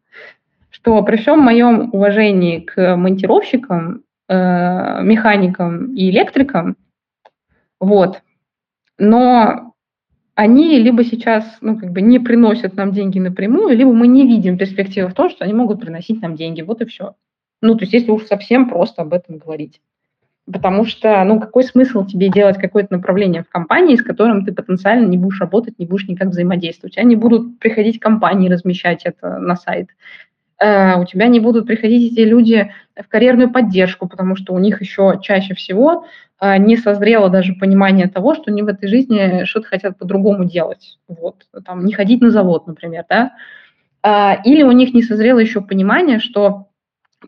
[0.70, 6.76] что при всем моем уважении к монтировщикам, э, механикам и электрикам,
[7.80, 8.22] вот.
[8.98, 9.74] Но
[10.36, 14.58] они либо сейчас ну, как бы не приносят нам деньги напрямую, либо мы не видим
[14.58, 16.62] перспективы в том, что они могут приносить нам деньги.
[16.62, 17.16] Вот и все.
[17.62, 19.82] Ну, то есть если уж совсем просто об этом говорить.
[20.52, 25.06] Потому что, ну, какой смысл тебе делать какое-то направление в компании, с которым ты потенциально
[25.06, 26.98] не будешь работать, не будешь никак взаимодействовать.
[26.98, 29.90] Не будут приходить компании размещать это на сайт.
[30.60, 34.82] Э, у тебя не будут приходить эти люди в карьерную поддержку, потому что у них
[34.82, 36.06] еще чаще всего
[36.42, 41.00] э, не созрело даже понимание того, что они в этой жизни что-то хотят по-другому делать.
[41.08, 41.36] Вот,
[41.66, 43.32] там, не ходить на завод, например, да.
[44.04, 46.68] Э, или у них не созрело еще понимание, что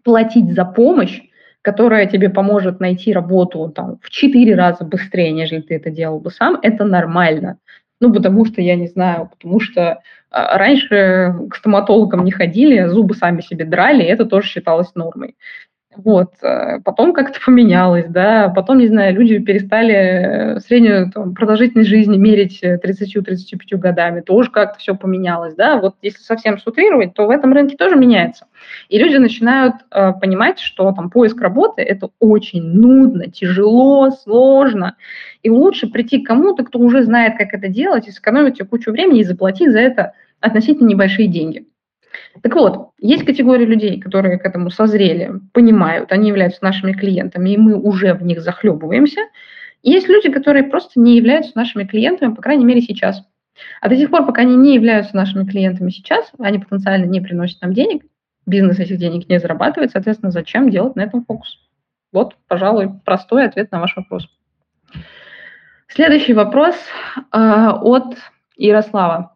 [0.03, 1.21] платить за помощь
[1.63, 6.31] которая тебе поможет найти работу там, в четыре раза быстрее, нежели ты это делал бы
[6.31, 7.59] сам, это нормально.
[8.01, 13.13] Ну, потому что, я не знаю, потому что а, раньше к стоматологам не ходили, зубы
[13.13, 15.35] сами себе драли, это тоже считалось нормой.
[15.95, 16.31] Вот.
[16.41, 22.17] Э, потом как-то поменялось, да, потом, не знаю, люди перестали э, среднюю там, продолжительность жизни
[22.17, 27.29] мерить 30-35 э, годами, тоже как-то все поменялось, да, вот если совсем сутрировать, то в
[27.29, 28.45] этом рынке тоже меняется.
[28.87, 34.95] И люди начинают э, понимать, что там поиск работы– это очень нудно, тяжело, сложно,
[35.43, 38.91] и лучше прийти к кому-то, кто уже знает, как это делать, и сэкономить тебе кучу
[38.91, 41.65] времени и заплатить за это относительно небольшие деньги.
[42.41, 47.57] Так вот, есть категория людей, которые к этому созрели, понимают, они являются нашими клиентами, и
[47.57, 49.21] мы уже в них захлебываемся.
[49.81, 53.23] И есть люди, которые просто не являются нашими клиентами, по крайней мере, сейчас.
[53.81, 57.61] А до сих пор, пока они не являются нашими клиентами сейчас, они потенциально не приносят
[57.61, 58.03] нам денег,
[58.45, 61.59] бизнес этих денег не зарабатывает, соответственно, зачем делать на этом фокус?
[62.11, 64.27] Вот, пожалуй, простой ответ на ваш вопрос.
[65.87, 66.75] Следующий вопрос
[67.15, 68.17] э, от
[68.55, 69.35] Ярослава.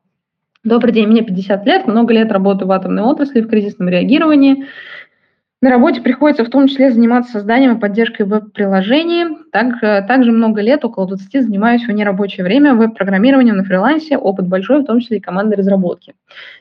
[0.66, 4.66] Добрый день, мне 50 лет, много лет работаю в атомной отрасли, в кризисном реагировании.
[5.61, 9.45] На работе приходится в том числе заниматься созданием и поддержкой веб-приложений.
[9.51, 14.82] Так, также много лет, около 20, занимаюсь в нерабочее время веб-программированием на фрилансе, опыт большой,
[14.82, 16.16] в том числе и командой разработки.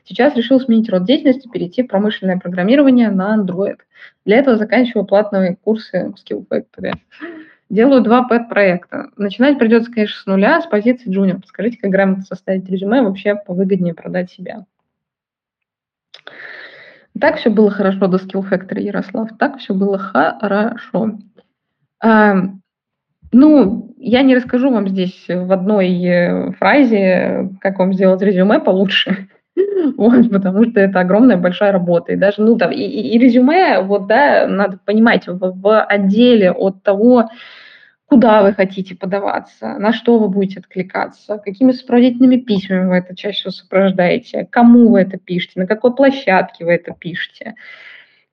[0.05, 3.79] Сейчас решил сменить род деятельности, перейти в промышленное программирование на Android.
[4.27, 6.45] Для этого заканчиваю платные курсы в Skill.
[7.75, 9.09] Делаю два пэт-проекта.
[9.17, 11.41] Начинать придется, конечно, с нуля, с позиции джуниор.
[11.41, 14.65] Подскажите, как грамотно составить резюме, вообще повыгоднее продать себя.
[17.21, 19.31] Так все было хорошо до Skill Factory, Ярослав.
[19.41, 21.19] Так все было хорошо.
[22.01, 22.35] А,
[23.33, 29.27] ну, я не расскажу вам здесь в одной э, фразе, как вам сделать резюме получше.
[29.97, 32.13] Вот, потому что это огромная большая работа.
[32.13, 36.83] И даже, ну, там, и, и, резюме, вот, да, надо понимать, в, в отделе от
[36.83, 37.29] того,
[38.15, 43.39] куда вы хотите подаваться, на что вы будете откликаться, какими сопроводительными письмами вы это чаще
[43.39, 47.57] всего сопровождаете, кому вы это пишете, на какой площадке вы это пишете.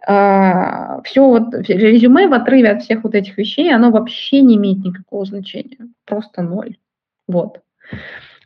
[0.06, 4.86] А, все вот резюме в отрыве от всех вот этих вещей, оно вообще не имеет
[4.86, 6.78] никакого значения, просто ноль.
[7.28, 7.62] Вот.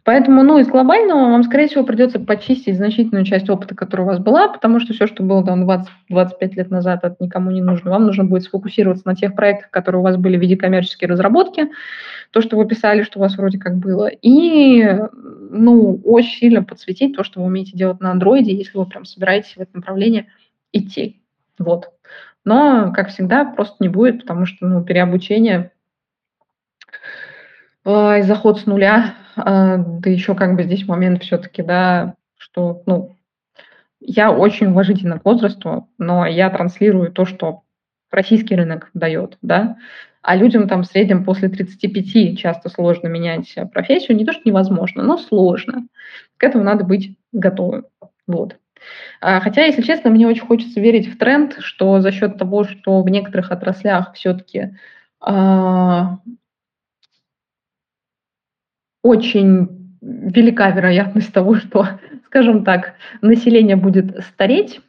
[0.06, 4.20] Поэтому, ну, из глобального вам, скорее всего, придется почистить значительную часть опыта, которая у вас
[4.20, 5.88] была, потому что все, что было там 20-25
[6.54, 7.90] лет назад, это никому не нужно.
[7.90, 11.72] Вам нужно будет сфокусироваться на тех проектах, которые у вас были в виде коммерческой разработки,
[12.30, 14.88] то, что вы писали, что у вас вроде как было, и,
[15.50, 19.58] ну, очень сильно подсветить то, что вы умеете делать на андроиде, если вы прям собираетесь
[19.58, 20.28] в это направление
[20.72, 21.20] идти.
[21.58, 21.90] Вот.
[22.44, 25.72] Но, как всегда, просто не будет, потому что, ну, переобучение
[27.88, 33.16] и заход с нуля да еще как бы здесь момент все-таки, да, что, ну,
[34.00, 37.64] я очень уважительна к возрасту, но я транслирую то, что
[38.12, 39.78] российский рынок дает, да,
[40.22, 45.04] а людям там в среднем после 35 часто сложно менять профессию, не то, что невозможно,
[45.04, 45.88] но сложно.
[46.38, 47.86] К этому надо быть готовым,
[48.28, 48.58] вот.
[49.22, 53.02] А, хотя, если честно, мне очень хочется верить в тренд, что за счет того, что
[53.02, 54.76] в некоторых отраслях все-таки
[55.20, 56.20] а,
[59.06, 61.88] очень велика вероятность того, что,
[62.26, 64.82] скажем так, население будет стареть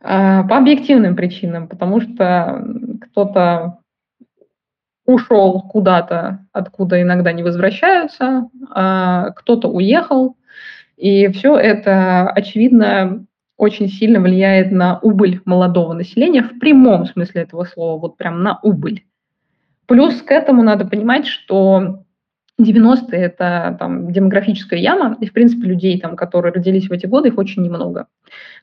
[0.00, 2.64] а, по объективным причинам, потому что
[3.00, 3.78] кто-то
[5.04, 10.36] ушел куда-то, откуда иногда не возвращаются, а кто-то уехал,
[10.96, 17.64] и все это, очевидно, очень сильно влияет на убыль молодого населения в прямом смысле этого
[17.64, 19.04] слова, вот прям на убыль.
[19.86, 22.04] Плюс к этому надо понимать, что
[22.60, 27.28] 90-е– это там, демографическая яма, и, в принципе, людей, там, которые родились в эти годы,
[27.28, 28.06] их очень немного.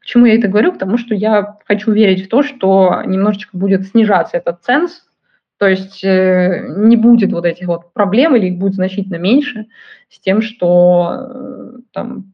[0.02, 0.74] К чему я это говорю?
[0.74, 5.06] К тому, что я хочу верить в то, что немножечко будет снижаться этот ценз,
[5.58, 9.68] то есть э, не будет вот этих вот проблем, или их будет значительно меньше
[10.10, 12.34] с тем, что э, там,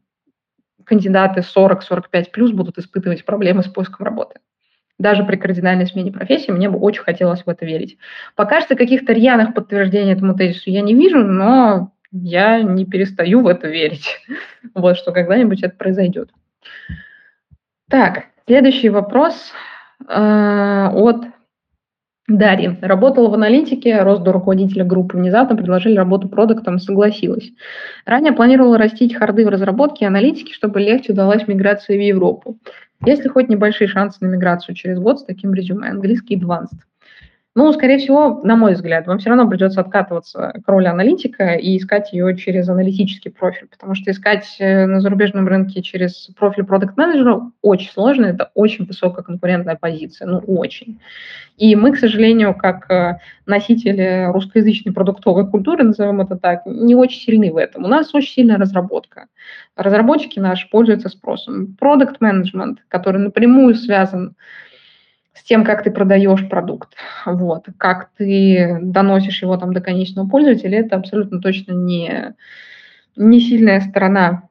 [0.84, 4.40] кандидаты 40-45 плюс будут испытывать проблемы с поиском работы
[4.98, 7.98] даже при кардинальной смене профессии, мне бы очень хотелось в это верить.
[8.36, 13.48] Пока что каких-то рьяных подтверждений этому тезису я не вижу, но я не перестаю в
[13.48, 14.18] это верить,
[14.74, 16.30] вот, что когда-нибудь это произойдет.
[17.90, 19.52] Так, следующий вопрос
[20.08, 21.26] э, от
[22.28, 22.78] Дарьи.
[22.80, 25.18] Работала в аналитике, рост до руководителя группы.
[25.18, 27.50] Внезапно предложили работу продуктом, согласилась.
[28.06, 32.58] Ранее планировала растить харды в разработке и аналитике, чтобы легче удалась миграция в Европу.
[33.04, 35.88] Есть ли хоть небольшие шансы на миграцию через год с таким резюме?
[35.88, 36.78] Английский advanced.
[37.54, 41.76] Ну, скорее всего, на мой взгляд, вам все равно придется откатываться к роли аналитика и
[41.76, 47.50] искать ее через аналитический профиль, потому что искать э, на зарубежном рынке через профиль продукт-менеджера
[47.60, 50.98] очень сложно, это очень высокая конкурентная позиция, ну, очень.
[51.58, 57.20] И мы, к сожалению, как э, носители русскоязычной продуктовой культуры, назовем это так, не очень
[57.20, 57.84] сильны в этом.
[57.84, 59.26] У нас очень сильная разработка.
[59.76, 61.76] Разработчики наши пользуются спросом.
[61.78, 64.36] Продукт-менеджмент, который напрямую связан
[64.71, 64.71] с
[65.42, 70.96] тем, как ты продаешь продукт, вот, как ты доносишь его там до конечного пользователя, это
[70.96, 72.34] абсолютно точно не,
[73.16, 74.48] не сильная сторона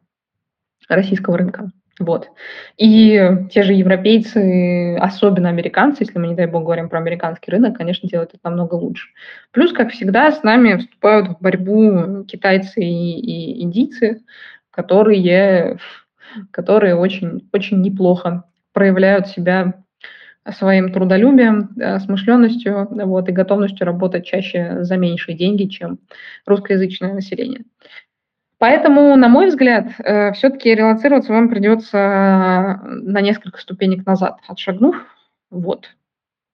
[0.89, 1.71] российского рынка.
[1.99, 2.29] Вот.
[2.77, 7.77] И те же европейцы, особенно американцы, если мы, не дай бог, говорим про американский рынок,
[7.77, 9.09] конечно, делают это намного лучше.
[9.51, 14.23] Плюс, как всегда, с нами вступают в борьбу китайцы и, и индийцы,
[14.71, 15.77] которые,
[16.49, 19.84] которые очень, очень неплохо проявляют себя
[20.50, 26.00] своим трудолюбием, э, смышленностью вот, и готовностью работать чаще за меньшие деньги, чем
[26.46, 27.64] русскоязычное население.
[28.58, 34.96] Поэтому, на мой взгляд, э, все-таки релацироваться вам придется на несколько ступенек назад, отшагнув.
[35.50, 35.89] Вот.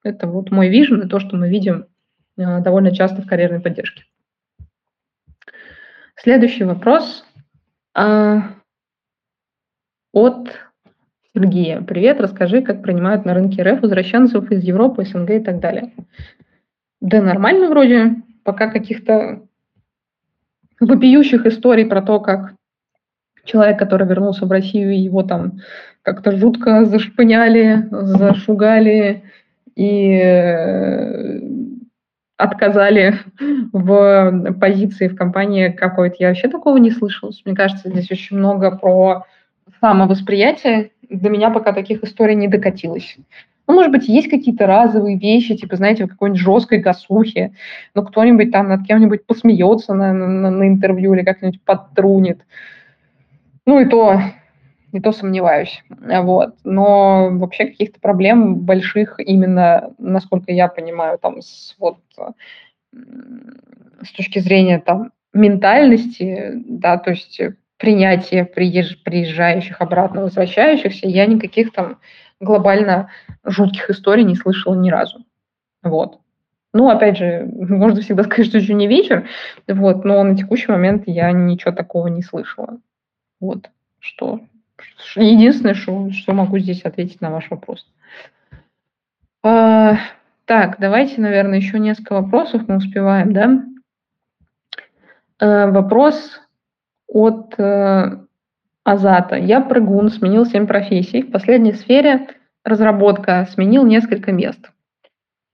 [0.04, 1.86] Это вот мой вижен и то, что мы видим
[2.38, 4.04] э, довольно часто в карьерной поддержке.
[6.16, 7.26] Следующий вопрос
[7.94, 8.44] от
[11.38, 11.82] Сергея.
[11.82, 15.94] Привет, расскажи, как принимают на рынке РФ возвращенцев из Европы, СНГ и так далее.
[17.00, 19.44] Да нормально вроде, пока каких-то
[20.80, 22.56] вопиющих историй про то, как
[23.44, 25.60] человек, который вернулся в Россию, его там
[26.02, 29.24] как-то жутко зашпыняли, зашугали
[29.76, 31.40] и э,
[32.38, 33.14] отказали
[33.74, 36.16] в позиции в компании какой-то.
[36.18, 37.32] Я вообще такого не слышала.
[37.46, 39.26] Мне кажется, здесь очень много про
[39.80, 43.18] самовосприятие до меня пока таких историй не докатилось.
[43.68, 47.52] Ну, может быть, есть какие-то разовые вещи, типа, знаете, в какой-нибудь жесткой гасухе,
[47.94, 52.40] но кто-нибудь там над кем-нибудь посмеется на, на, на интервью или как-нибудь подтрунит.
[53.66, 54.22] Ну, и то,
[54.94, 55.84] и то сомневаюсь.
[55.90, 56.56] Вот.
[56.64, 61.98] Но вообще каких-то проблем больших именно, насколько я понимаю, там, с, вот,
[62.94, 67.42] с точки зрения там, ментальности, да, то есть
[67.78, 72.00] принятия приезж, приезжающих, обратно возвращающихся, я никаких там
[72.40, 73.12] глобально
[73.44, 75.26] жутких историй не слышала ни разу.
[75.84, 76.20] Вот.
[76.74, 79.28] Ну, опять же, можно всегда сказать, что еще не вечер,
[79.68, 82.80] вот, но на текущий момент я ничего такого не слышала.
[83.40, 83.70] Вот,
[84.00, 84.42] что
[85.16, 87.86] единственное, что, что могу здесь ответить на ваш вопрос.
[89.44, 89.98] А,
[90.46, 93.64] так, давайте, наверное, еще несколько вопросов мы успеваем, да?
[95.40, 96.42] А, вопрос
[97.08, 98.18] от э,
[98.84, 99.36] Азата.
[99.36, 101.24] Я прыгун, сменил 7 профессий.
[101.24, 102.28] В последней сфере
[102.64, 104.72] разработка, сменил несколько мест.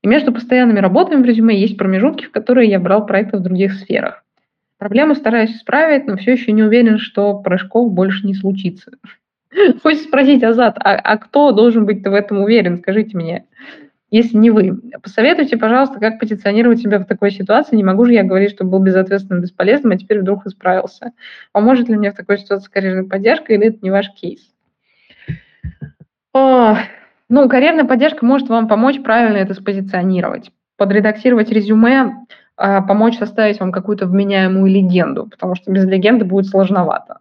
[0.02, 3.74] И между постоянными работами в резюме есть промежутки, в которые я брал проекты в других
[3.74, 4.24] сферах.
[4.78, 8.92] Проблему стараюсь исправить, но все еще не уверен, что прыжков больше не случится.
[9.82, 12.78] Хочется спросить, Азат, а, а кто должен быть в этом уверен?
[12.78, 13.46] Скажите мне
[14.14, 14.80] если не вы.
[15.02, 17.76] Посоветуйте, пожалуйста, как позиционировать себя в такой ситуации.
[17.76, 21.14] Не могу же я говорить, что был безответственным, бесполезным, а теперь вдруг исправился.
[21.52, 24.42] Поможет ли мне в такой ситуации карьерная поддержка или это не ваш кейс?
[26.32, 26.78] О,
[27.28, 32.14] ну, карьерная поддержка может вам помочь правильно это спозиционировать, подредактировать резюме,
[32.56, 37.18] а, помочь составить вам какую-то вменяемую легенду, потому что без легенды будет сложновато.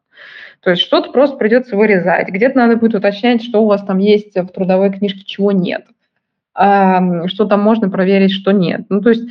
[0.61, 4.37] То есть что-то просто придется вырезать, где-то надо будет уточнять, что у вас там есть
[4.37, 5.87] в трудовой книжке, чего нет–
[6.55, 8.83] что там можно проверить, что нет.
[8.89, 9.29] Ну, то есть,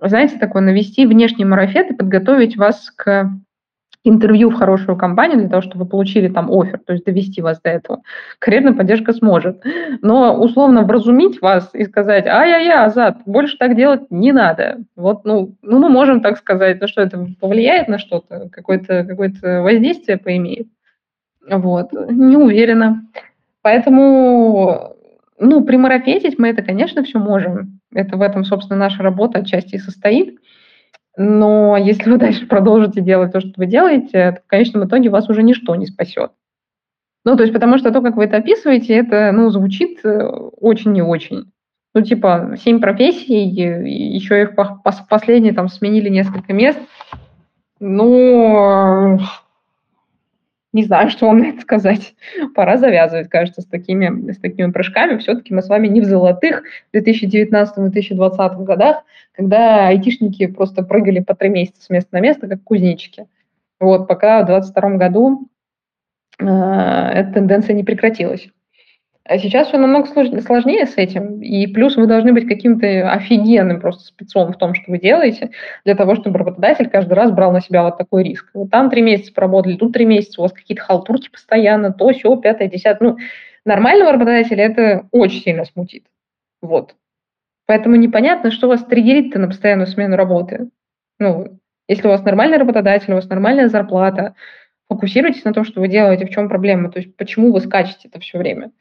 [0.00, 3.30] знаете, такое навести внешний марафет и подготовить вас к
[4.02, 7.60] интервью в хорошую компанию для того, чтобы вы получили там офер, то есть довести вас
[7.60, 8.02] до этого.
[8.38, 9.62] Карьерная поддержка сможет.
[10.00, 14.78] Но условно вразумить вас и сказать, ай-яй-яй, Азат, больше так делать не надо.
[14.96, 19.32] Вот, ну, ну, мы можем так сказать, ну что, это повлияет на что-то, какое-то какое
[19.60, 20.68] воздействие поимеет?
[21.46, 23.02] Вот, не уверена.
[23.62, 24.96] Поэтому
[25.40, 27.80] ну, примарафетить мы это, конечно, все можем.
[27.92, 30.38] Это в этом, собственно, наша работа отчасти и состоит.
[31.16, 35.28] Но если вы дальше продолжите делать то, что вы делаете, то в конечном итоге вас
[35.28, 36.32] уже ничто не спасет.
[37.24, 40.92] Ну, то есть потому что то, как вы это описываете, это, ну, звучит э, очень
[40.92, 41.50] не очень.
[41.94, 44.52] Ну, типа, семь профессий, еще их
[45.08, 46.78] последние там сменили несколько мест.
[47.80, 49.18] Ну,
[50.72, 52.14] не знаю, что вам на это сказать.
[52.54, 55.18] Пора завязывать, кажется, с такими, с такими прыжками.
[55.18, 56.62] Все-таки мы с вами не в золотых
[56.94, 63.26] 2019-2020 годах, когда айтишники просто прыгали по три месяца с места на место, как кузнечики.
[63.80, 65.48] Вот, пока в 2022 году
[66.38, 68.48] э, эта тенденция не прекратилась.
[69.30, 71.40] А сейчас все намного сложнее с этим.
[71.40, 75.52] И плюс вы должны быть каким-то офигенным просто спецом в том, что вы делаете,
[75.84, 78.50] для того, чтобы работодатель каждый раз брал на себя вот такой риск.
[78.54, 82.34] Вот там три месяца поработали, тут три месяца, у вас какие-то халтурки постоянно, то, все,
[82.38, 83.10] пятое, десятое.
[83.10, 83.18] Ну,
[83.64, 86.06] нормального работодателя это очень сильно смутит.
[86.60, 86.96] Вот.
[87.66, 90.70] Поэтому непонятно, что вас триггерит-то на постоянную смену работы.
[91.20, 94.34] Ну, если у вас нормальный работодатель, у вас нормальная зарплата,
[94.88, 98.18] фокусируйтесь на том, что вы делаете, в чем проблема, то есть почему вы скачете это
[98.18, 98.72] все время.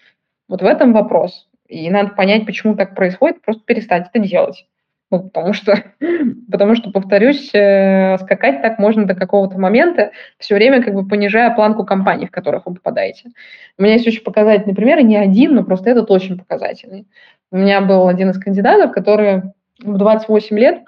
[0.49, 1.47] Вот в этом вопрос.
[1.67, 4.65] И надо понять, почему так происходит, просто перестать это делать.
[5.11, 5.75] Ну, потому что,
[6.51, 11.53] потому что, повторюсь, э, скакать так можно до какого-то момента, все время как бы понижая
[11.55, 13.29] планку компаний, в которых вы попадаете.
[13.77, 17.07] У меня есть очень показательный пример, и не один, но просто этот очень показательный.
[17.51, 19.43] У меня был один из кандидатов, который
[19.79, 20.83] в 28 лет,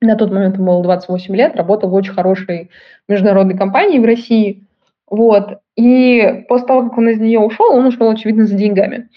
[0.00, 2.70] на тот момент ему было 28 лет, работал в очень хорошей
[3.08, 4.65] международной компании в России,
[5.08, 5.60] вот.
[5.76, 9.08] И после того, как он из нее ушел, он ушел, очевидно, за деньгами.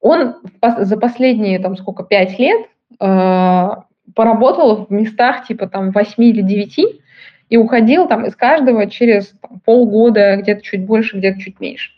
[0.00, 2.68] Он за последние, там, сколько, пять лет
[3.00, 3.68] э,
[4.14, 7.02] поработал в местах типа там 8 или 9
[7.50, 11.90] и уходил там из каждого через там, полгода, где-то чуть больше, где-то чуть меньше.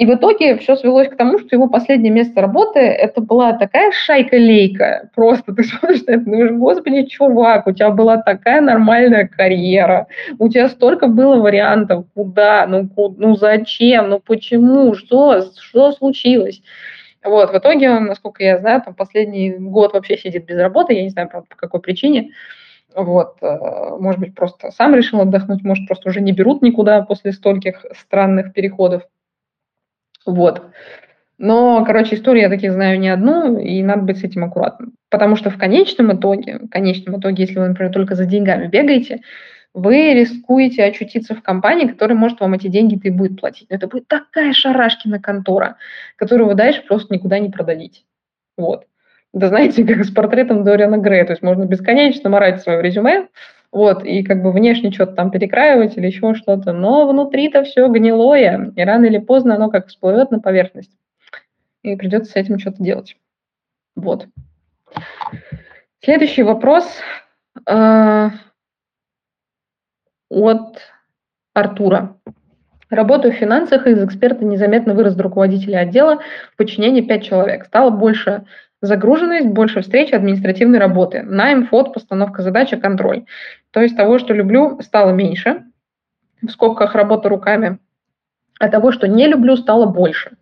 [0.00, 3.92] И в итоге все свелось к тому, что его последнее место работы это была такая
[3.92, 5.10] шайка-лейка.
[5.14, 10.06] Просто ты смотришь на это, думаешь, господи, чувак, у тебя была такая нормальная карьера,
[10.38, 12.88] у тебя столько было вариантов, куда, ну,
[13.18, 16.62] ну зачем, ну почему, что, что случилось.
[17.22, 21.02] Вот, в итоге он, насколько я знаю, там последний год вообще сидит без работы, я
[21.02, 22.30] не знаю, правда, по какой причине.
[22.96, 23.58] Вот, э,
[24.00, 28.54] может быть, просто сам решил отдохнуть, может, просто уже не берут никуда после стольких странных
[28.54, 29.02] переходов.
[30.26, 30.70] Вот.
[31.38, 34.92] Но, короче, историю я таких знаю не одну, и надо быть с этим аккуратным.
[35.08, 39.22] Потому что в конечном итоге, в конечном итоге, если вы, например, только за деньгами бегаете,
[39.72, 43.70] вы рискуете очутиться в компании, которая может вам эти деньги-то и будет платить.
[43.70, 45.76] Но это будет такая шарашкина контора,
[46.16, 48.02] которую вы дальше просто никуда не продадите.
[48.58, 48.84] Вот.
[49.32, 51.24] Да знаете, как с портретом Дориана Грея.
[51.24, 53.28] То есть можно бесконечно морать свое резюме,
[53.72, 58.72] вот, и как бы внешне что-то там перекраивать или еще что-то, но внутри-то все гнилое,
[58.74, 60.90] и рано или поздно оно как всплывет на поверхность,
[61.82, 63.16] и придется с этим что-то делать.
[63.94, 64.26] Вот.
[66.02, 66.84] Следующий вопрос
[67.68, 68.28] э,
[70.30, 70.78] от
[71.54, 72.16] Артура.
[72.88, 76.20] Работаю в финансах, из эксперта незаметно вырос до руководителя отдела
[76.52, 77.66] в подчинении 5 человек.
[77.66, 78.46] Стало больше
[78.82, 81.22] Загруженность, больше встреч, административной работы.
[81.22, 83.24] Найм, фот, постановка задачи, контроль.
[83.72, 85.64] То есть того, что люблю, стало меньше.
[86.42, 87.78] В скобках работа руками.
[88.58, 90.32] А того, что не люблю, стало больше.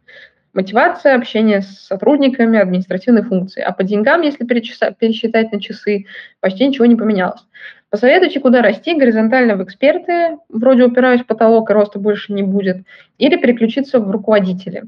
[0.55, 3.61] Мотивация, общение с сотрудниками, административные функции.
[3.61, 6.07] А по деньгам, если пересчитать на часы,
[6.41, 7.43] почти ничего не поменялось.
[7.91, 12.79] Посоветуйте, куда расти, горизонтально в эксперты, вроде упираюсь в потолок и роста больше не будет,
[13.19, 14.85] или переключиться в руководители.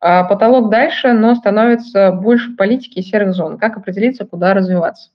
[0.00, 3.58] А потолок дальше, но становится больше политики и серых зон.
[3.58, 5.10] Как определиться, куда развиваться?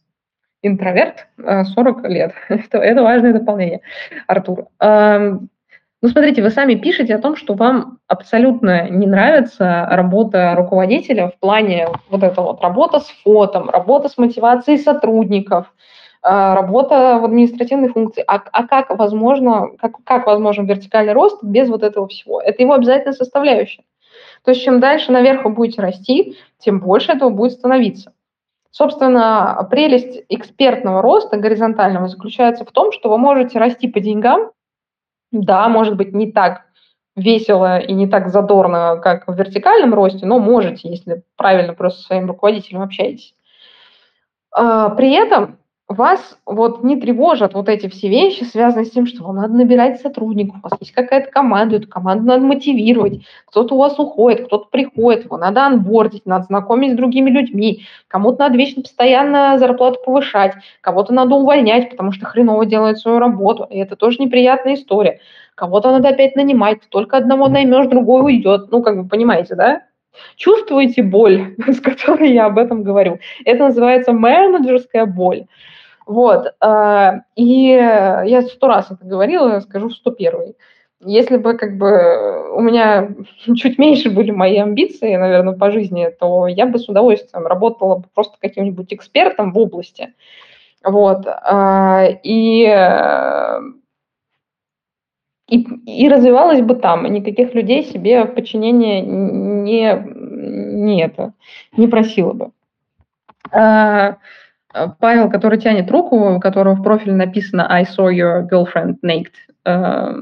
[0.62, 2.34] Интроверт, 40 а, лет.
[2.50, 3.82] это, это важное дополнение,
[4.28, 4.68] Артур.
[6.02, 11.40] Ну, смотрите, вы сами пишете о том, что вам абсолютно не нравится работа руководителя в
[11.40, 15.74] плане вот этого вот работа с фотом, работа с мотивацией сотрудников,
[16.22, 18.24] а, работа в административной функции.
[18.28, 22.40] А, а как возможно, как, как возможен вертикальный рост без вот этого всего?
[22.40, 23.84] Это его обязательная составляющая.
[24.46, 28.14] То есть чем дальше наверх вы будете расти, тем больше этого будет становиться.
[28.70, 34.52] Собственно, прелесть экспертного роста горизонтального заключается в том, что вы можете расти по деньгам,
[35.32, 36.66] да, может быть, не так
[37.16, 42.08] весело и не так задорно, как в вертикальном росте, но можете, если правильно просто со
[42.08, 43.34] своим руководителем общаетесь.
[44.52, 45.58] А, при этом
[45.88, 50.02] вас вот не тревожат вот эти все вещи, связанные с тем, что вам надо набирать
[50.02, 54.68] сотрудников, у вас есть какая-то команда, эту команду надо мотивировать, кто-то у вас уходит, кто-то
[54.72, 60.54] приходит, его надо анбордить, надо знакомить с другими людьми, кому-то надо вечно постоянно зарплату повышать,
[60.82, 65.20] кого-то надо увольнять, потому что хреново делает свою работу, и это тоже неприятная история.
[65.54, 68.72] Кого-то надо опять нанимать, только одного наймешь, другой уйдет.
[68.72, 69.84] Ну, как вы понимаете, да?
[70.36, 73.20] Чувствуете боль, с которой я об этом говорю?
[73.46, 75.46] Это называется менеджерская боль.
[76.06, 76.54] Вот.
[76.60, 80.56] А, и я сто раз это говорила, скажу сто первый.
[81.02, 83.10] Если бы как бы у меня
[83.56, 88.06] чуть меньше были мои амбиции, наверное, по жизни, то я бы с удовольствием работала бы
[88.14, 90.14] просто каким-нибудь экспертом в области.
[90.84, 91.26] Вот.
[91.28, 93.60] А, и, э,
[95.48, 101.34] и, и развивалась бы там, никаких людей себе в подчинение не, не, это,
[101.78, 102.52] не просила бы.
[103.52, 104.18] А,
[105.00, 109.32] Павел, который тянет руку, у которого в профиле написано «I saw your girlfriend naked»,
[109.66, 110.14] э,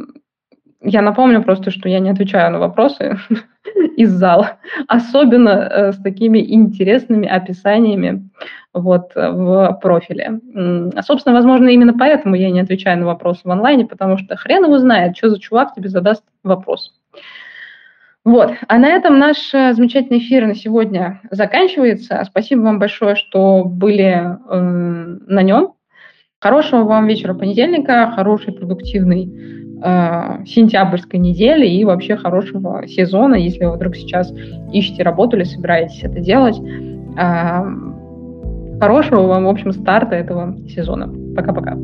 [0.86, 3.18] я напомню просто, что я не отвечаю на вопросы
[3.98, 4.58] из зала,
[4.88, 8.30] особенно э, с такими интересными описаниями
[8.74, 10.40] вот в профиле.
[10.96, 14.66] А, собственно, возможно, именно поэтому я не отвечаю на вопросы в онлайне, потому что хрен
[14.66, 16.92] его знает, что за чувак тебе задаст вопрос.
[18.26, 18.54] Вот.
[18.68, 22.24] А на этом наш э, замечательный эфир на сегодня заканчивается.
[22.26, 25.74] Спасибо вам большое, что были э, на нем.
[26.40, 29.30] Хорошего вам вечера понедельника, хорошей продуктивной
[29.84, 34.34] э, сентябрьской недели и вообще хорошего сезона, если вы вдруг сейчас
[34.72, 36.58] ищете работу или собираетесь это делать.
[37.18, 37.62] Э,
[38.80, 41.12] хорошего вам, в общем, старта этого сезона.
[41.36, 41.78] Пока-пока.